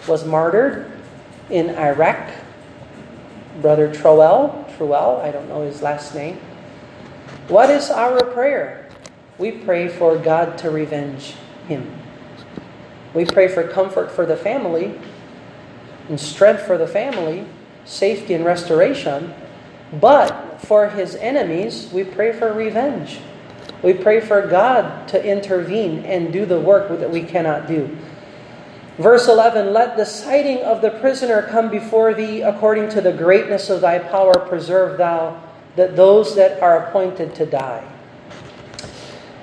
was 0.08 0.26
martyred 0.26 0.92
in 1.50 1.70
Iraq, 1.72 2.32
Brother 3.62 3.94
Troel, 3.94 4.70
Truel, 4.76 5.22
I 5.22 5.32
don't 5.32 5.48
know 5.48 5.62
his 5.62 5.82
last 5.82 6.14
name. 6.14 6.40
What 7.48 7.70
is 7.70 7.90
our 7.90 8.24
prayer? 8.26 8.90
We 9.38 9.52
pray 9.52 9.88
for 9.88 10.18
God 10.18 10.58
to 10.60 10.72
revenge 10.72 11.36
him. 11.68 12.02
We 13.14 13.26
pray 13.26 13.48
for 13.48 13.66
comfort 13.68 14.12
for 14.12 14.26
the 14.26 14.36
family 14.36 15.00
and 16.10 16.20
strength 16.20 16.64
for 16.64 16.78
the 16.78 16.88
family, 16.88 17.46
safety 17.86 18.34
and 18.34 18.44
restoration. 18.44 19.34
But 19.94 20.60
for 20.60 20.90
his 20.90 21.16
enemies, 21.16 21.90
we 21.94 22.04
pray 22.04 22.34
for 22.34 22.52
revenge. 22.52 23.20
We 23.84 23.94
pray 23.94 24.20
for 24.20 24.48
God 24.48 25.08
to 25.10 25.24
intervene 25.24 26.06
and 26.06 26.34
do 26.34 26.46
the 26.46 26.60
work 26.60 26.90
that 27.00 27.12
we 27.12 27.24
cannot 27.24 27.68
do. 27.68 27.98
Verse 28.98 29.28
11 29.28 29.74
Let 29.74 29.98
the 29.98 30.06
sighting 30.06 30.60
of 30.60 30.82
the 30.82 30.92
prisoner 30.92 31.42
come 31.44 31.70
before 31.70 32.14
thee 32.14 32.42
according 32.42 32.90
to 32.90 33.02
the 33.02 33.12
greatness 33.12 33.70
of 33.70 33.82
thy 33.82 34.00
power, 34.00 34.34
preserve 34.34 34.98
thou 34.98 35.42
that 35.76 35.96
those 35.96 36.36
that 36.36 36.62
are 36.62 36.88
appointed 36.88 37.36
to 37.36 37.46
die. 37.46 37.86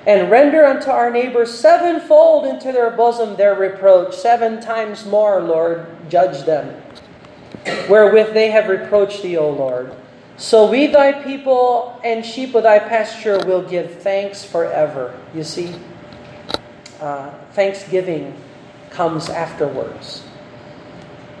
And 0.05 0.29
render 0.29 0.65
unto 0.65 0.89
our 0.89 1.09
neighbors 1.09 1.57
sevenfold 1.57 2.45
into 2.45 2.71
their 2.71 2.91
bosom 2.91 3.37
their 3.37 3.55
reproach, 3.55 4.15
seven 4.15 4.59
times 4.59 5.05
more, 5.05 5.39
Lord, 5.41 5.85
judge 6.09 6.45
them, 6.45 6.81
wherewith 7.87 8.33
they 8.33 8.51
have 8.51 8.67
reproached 8.67 9.21
thee, 9.21 9.37
O 9.37 9.49
Lord. 9.49 9.95
So 10.43 10.67
we, 10.67 10.91
thy 10.91 11.23
people 11.23 11.95
and 12.03 12.19
sheep 12.19 12.51
of 12.53 12.67
thy 12.67 12.77
pasture, 12.77 13.39
will 13.47 13.63
give 13.63 14.03
thanks 14.03 14.43
forever. 14.43 15.15
You 15.33 15.41
see, 15.41 15.71
uh, 16.99 17.31
thanksgiving 17.55 18.35
comes 18.89 19.29
afterwards. 19.29 20.27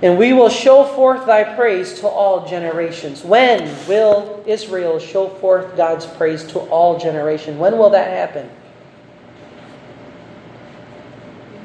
And 0.01 0.17
we 0.17 0.31
will 0.31 0.47
show 0.47 0.85
forth 0.85 1.25
thy 1.27 1.43
praise 1.43 1.99
to 1.99 2.07
all 2.07 2.47
generations. 2.47 3.25
When 3.25 3.67
will 3.91 4.41
Israel 4.47 4.99
show 4.99 5.27
forth 5.27 5.75
God's 5.75 6.05
praise 6.05 6.47
to 6.55 6.59
all 6.71 6.97
generations? 6.97 7.59
When 7.59 7.77
will 7.77 7.89
that 7.91 8.07
happen? 8.07 8.47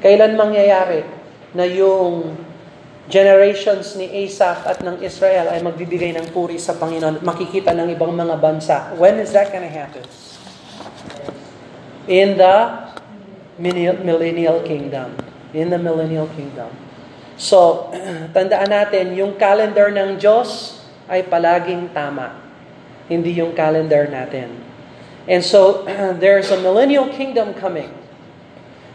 Kailan 0.03 0.35
mangyayari 0.35 1.07
na 1.55 1.63
yung 1.63 2.35
generations 3.09 3.97
ni 3.97 4.05
Asaph 4.23 4.63
at 4.69 4.79
ng 4.85 5.01
Israel 5.01 5.51
ay 5.51 5.59
magbibigay 5.65 6.13
ng 6.15 6.29
puri 6.29 6.61
sa 6.61 6.77
Panginoon 6.77 7.25
makikita 7.25 7.73
ng 7.73 7.89
ibang 7.91 8.13
mga 8.13 8.35
bansa? 8.37 8.77
When 8.95 9.17
is 9.17 9.33
that 9.33 9.49
to 9.49 9.59
happen? 9.59 10.05
In 12.05 12.37
the 12.37 12.57
millennial 13.59 14.61
kingdom 14.63 15.29
in 15.53 15.69
the 15.69 15.81
millennial 15.81 16.29
kingdom. 16.37 16.69
So, 17.39 17.89
tandaan 18.35 18.69
natin, 18.69 19.15
yung 19.17 19.39
calendar 19.39 19.89
ng 19.89 20.19
Diyos 20.19 20.81
ay 21.09 21.25
palaging 21.25 21.89
tama. 21.95 22.37
Hindi 23.09 23.33
yung 23.41 23.57
calendar 23.57 24.05
natin. 24.05 24.53
And 25.25 25.41
so, 25.41 25.85
there's 26.21 26.53
a 26.53 26.59
millennial 26.59 27.09
kingdom 27.09 27.55
coming 27.57 27.89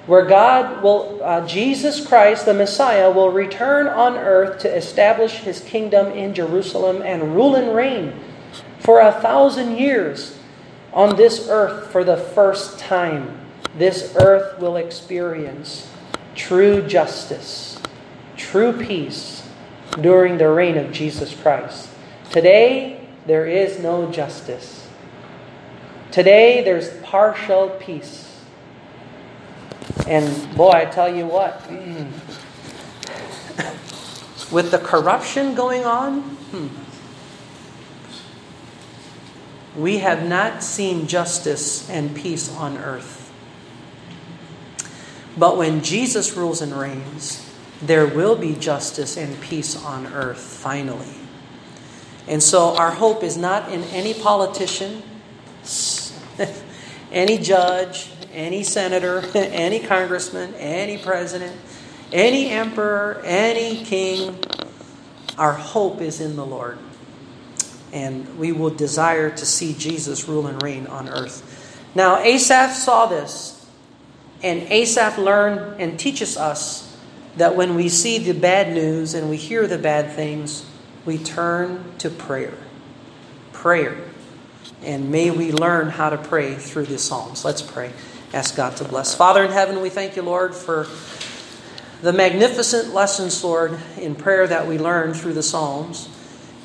where 0.06 0.26
God 0.26 0.82
will, 0.82 1.20
uh, 1.22 1.46
Jesus 1.46 2.06
Christ, 2.06 2.44
the 2.44 2.54
Messiah, 2.54 3.10
will 3.10 3.30
return 3.30 3.86
on 3.86 4.16
earth 4.16 4.60
to 4.60 4.74
establish 4.74 5.38
his 5.38 5.60
kingdom 5.60 6.08
in 6.12 6.34
Jerusalem 6.34 7.02
and 7.02 7.34
rule 7.34 7.54
and 7.54 7.74
reign 7.74 8.12
for 8.78 9.00
a 9.00 9.12
thousand 9.12 9.78
years 9.78 10.38
on 10.92 11.16
this 11.16 11.48
earth 11.48 11.90
for 11.90 12.04
the 12.04 12.16
first 12.16 12.78
time. 12.78 13.40
This 13.76 14.14
earth 14.16 14.58
will 14.60 14.76
experience 14.76 15.90
true 16.34 16.86
justice, 16.86 17.80
true 18.36 18.72
peace 18.72 19.48
during 20.00 20.38
the 20.38 20.48
reign 20.48 20.76
of 20.76 20.92
Jesus 20.92 21.34
Christ. 21.34 21.88
Today, 22.30 23.08
there 23.26 23.46
is 23.46 23.78
no 23.78 24.10
justice. 24.10 24.86
Today, 26.10 26.62
there's 26.62 26.90
partial 26.98 27.70
peace. 27.80 28.33
And 30.06 30.54
boy, 30.54 30.70
I 30.70 30.84
tell 30.84 31.14
you 31.14 31.26
what, 31.26 31.66
with 34.52 34.70
the 34.70 34.78
corruption 34.78 35.54
going 35.54 35.84
on, 35.84 36.20
hmm, 36.20 36.68
we 39.80 39.98
have 39.98 40.28
not 40.28 40.62
seen 40.62 41.06
justice 41.06 41.88
and 41.88 42.14
peace 42.14 42.54
on 42.54 42.76
earth. 42.76 43.32
But 45.36 45.56
when 45.56 45.82
Jesus 45.82 46.36
rules 46.36 46.60
and 46.60 46.72
reigns, 46.72 47.50
there 47.80 48.06
will 48.06 48.36
be 48.36 48.54
justice 48.54 49.16
and 49.16 49.40
peace 49.40 49.82
on 49.82 50.06
earth 50.08 50.40
finally. 50.40 51.14
And 52.28 52.42
so 52.42 52.76
our 52.76 52.90
hope 52.90 53.22
is 53.22 53.36
not 53.36 53.72
in 53.72 53.82
any 53.84 54.14
politician, 54.14 55.02
any 57.12 57.38
judge, 57.38 58.10
any 58.34 58.62
senator, 58.62 59.20
any 59.34 59.80
congressman, 59.80 60.54
any 60.54 60.98
president, 60.98 61.58
any 62.12 62.50
emperor, 62.50 63.22
any 63.24 63.84
king. 63.84 64.38
Our 65.38 65.52
hope 65.52 66.00
is 66.00 66.20
in 66.20 66.36
the 66.36 66.46
Lord. 66.46 66.78
And 67.92 68.38
we 68.38 68.52
will 68.52 68.70
desire 68.70 69.30
to 69.30 69.46
see 69.46 69.72
Jesus 69.72 70.28
rule 70.28 70.46
and 70.46 70.62
reign 70.62 70.86
on 70.86 71.08
earth. 71.08 71.50
Now, 71.94 72.18
Asaph 72.18 72.74
saw 72.74 73.06
this 73.06 73.54
and 74.42 74.62
Asaph 74.70 75.16
learned 75.16 75.80
and 75.80 75.98
teaches 75.98 76.36
us 76.36 76.94
that 77.36 77.56
when 77.56 77.74
we 77.74 77.88
see 77.88 78.18
the 78.18 78.34
bad 78.34 78.72
news 78.72 79.14
and 79.14 79.30
we 79.30 79.36
hear 79.36 79.66
the 79.66 79.78
bad 79.78 80.12
things, 80.12 80.66
we 81.06 81.18
turn 81.18 81.96
to 81.98 82.10
prayer. 82.10 82.54
Prayer. 83.52 83.96
And 84.82 85.10
may 85.10 85.30
we 85.30 85.50
learn 85.50 85.88
how 85.88 86.10
to 86.10 86.18
pray 86.18 86.54
through 86.56 86.86
the 86.86 86.98
Psalms. 86.98 87.44
Let's 87.44 87.62
pray. 87.62 87.92
Ask 88.34 88.56
God 88.56 88.76
to 88.78 88.84
bless. 88.84 89.14
Father 89.14 89.44
in 89.44 89.52
heaven, 89.52 89.80
we 89.80 89.90
thank 89.90 90.16
you, 90.16 90.22
Lord, 90.22 90.56
for 90.56 90.88
the 92.02 92.12
magnificent 92.12 92.92
lessons, 92.92 93.44
Lord, 93.44 93.78
in 93.96 94.16
prayer 94.16 94.44
that 94.48 94.66
we 94.66 94.76
learn 94.76 95.14
through 95.14 95.34
the 95.34 95.42
Psalms. 95.42 96.08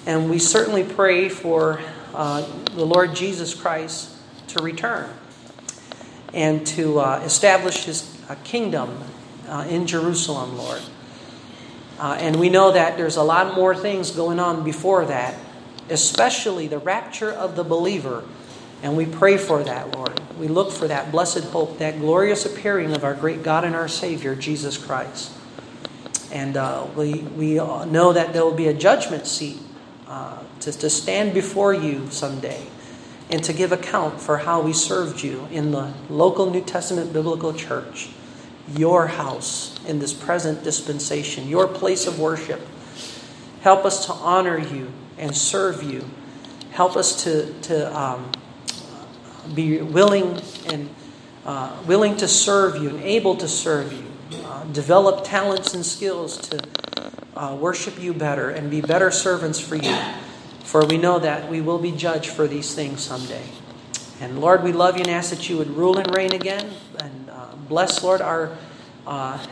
And 0.07 0.31
we 0.31 0.39
certainly 0.39 0.83
pray 0.83 1.29
for 1.29 1.79
uh, 2.15 2.41
the 2.73 2.83
Lord 2.83 3.13
Jesus 3.13 3.53
Christ 3.53 4.09
to 4.47 4.63
return 4.63 5.11
and 6.33 6.65
to 6.65 7.01
uh, 7.01 7.21
establish 7.23 7.83
his 7.83 8.19
uh, 8.27 8.35
kingdom 8.43 9.03
uh, 9.47 9.67
in 9.69 9.85
Jerusalem, 9.85 10.57
Lord. 10.57 10.81
Uh, 11.99 12.17
and 12.19 12.37
we 12.37 12.49
know 12.49 12.71
that 12.71 12.97
there's 12.97 13.17
a 13.17 13.23
lot 13.23 13.53
more 13.53 13.75
things 13.75 14.09
going 14.09 14.39
on 14.39 14.63
before 14.63 15.05
that, 15.05 15.35
especially 15.91 16.65
the 16.67 16.79
rapture 16.79 17.31
of 17.31 17.55
the 17.55 17.63
believer. 17.63 18.23
And 18.81 18.95
we 18.95 19.05
pray 19.05 19.37
for 19.37 19.63
that, 19.63 19.95
Lord. 19.95 20.19
We 20.37 20.47
look 20.47 20.71
for 20.71 20.87
that 20.87 21.11
blessed 21.11 21.45
hope, 21.45 21.79
that 21.79 21.99
glorious 21.99 22.45
appearing 22.45 22.95
of 22.95 23.03
our 23.03 23.13
great 23.13 23.43
God 23.43 23.65
and 23.65 23.75
our 23.75 23.89
Savior, 23.89 24.35
Jesus 24.35 24.77
Christ. 24.77 25.31
And 26.31 26.55
uh, 26.55 26.87
we, 26.95 27.15
we 27.15 27.55
know 27.55 28.13
that 28.13 28.33
there 28.33 28.45
will 28.45 28.53
be 28.53 28.67
a 28.67 28.73
judgment 28.73 29.27
seat 29.27 29.59
uh, 30.07 30.37
to, 30.61 30.71
to 30.71 30.89
stand 30.89 31.33
before 31.33 31.73
you 31.73 32.09
someday 32.09 32.65
and 33.29 33.43
to 33.43 33.53
give 33.53 33.71
account 33.71 34.21
for 34.21 34.37
how 34.37 34.61
we 34.61 34.73
served 34.73 35.23
you 35.23 35.47
in 35.51 35.71
the 35.71 35.93
local 36.09 36.49
New 36.49 36.61
Testament 36.61 37.11
biblical 37.13 37.53
church. 37.53 38.09
your 38.75 39.07
house 39.07 39.79
in 39.87 39.99
this 39.99 40.13
present 40.13 40.63
dispensation, 40.63 41.47
your 41.47 41.67
place 41.67 42.07
of 42.07 42.19
worship. 42.19 42.61
Help 43.61 43.85
us 43.85 44.05
to 44.05 44.13
honor 44.13 44.57
you 44.57 44.91
and 45.17 45.35
serve 45.35 45.83
you. 45.83 46.05
Help 46.71 46.95
us 46.95 47.23
to, 47.23 47.53
to 47.61 47.97
um, 47.97 48.31
be 49.53 49.81
willing 49.81 50.41
and 50.67 50.89
uh, 51.45 51.75
willing 51.87 52.15
to 52.17 52.27
serve 52.27 52.75
you 52.75 52.89
and 52.89 53.01
able 53.01 53.35
to 53.35 53.47
serve 53.47 53.91
you. 53.93 54.05
Uh, 54.45 54.63
develop 54.65 55.23
talents 55.23 55.73
and 55.73 55.85
skills 55.85 56.37
to 56.37 56.61
uh, 57.35 57.55
worship 57.55 57.99
you 57.99 58.13
better 58.13 58.49
and 58.49 58.69
be 58.69 58.81
better 58.81 59.09
servants 59.09 59.59
for 59.59 59.75
you. 59.75 59.97
For 60.63 60.85
we 60.85 60.97
know 60.97 61.17
that 61.19 61.49
we 61.49 61.61
will 61.61 61.79
be 61.79 61.91
judged 61.91 62.29
for 62.29 62.47
these 62.47 62.75
things 62.75 63.01
someday. 63.01 63.43
And 64.21 64.39
Lord, 64.39 64.63
we 64.63 64.73
love 64.73 64.97
you 64.97 65.01
and 65.01 65.11
ask 65.11 65.31
that 65.31 65.49
you 65.49 65.57
would 65.57 65.71
rule 65.71 65.97
and 65.97 66.15
reign 66.15 66.33
again. 66.33 66.71
And 66.99 67.29
uh, 67.29 67.55
bless, 67.67 68.03
Lord, 68.03 68.21
our 68.21 68.55
uh, 69.07 69.43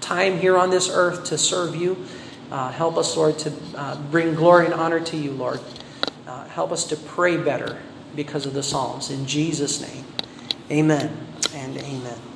time 0.00 0.38
here 0.38 0.56
on 0.56 0.70
this 0.70 0.88
earth 0.88 1.24
to 1.24 1.36
serve 1.36 1.76
you. 1.76 2.02
Uh, 2.50 2.70
help 2.70 2.96
us, 2.96 3.16
Lord, 3.16 3.38
to 3.40 3.50
bring 4.10 4.34
glory 4.34 4.66
and 4.66 4.74
honor 4.74 5.00
to 5.00 5.16
you, 5.16 5.32
Lord. 5.32 5.60
Help 6.48 6.70
us 6.70 6.84
to 6.84 6.96
pray 6.96 7.38
better 7.38 7.78
because 8.14 8.46
of 8.46 8.54
the 8.54 8.62
Psalms. 8.62 9.10
In 9.10 9.26
Jesus' 9.26 9.80
name, 9.80 10.04
amen 10.70 11.16
and 11.54 11.76
amen. 11.78 12.31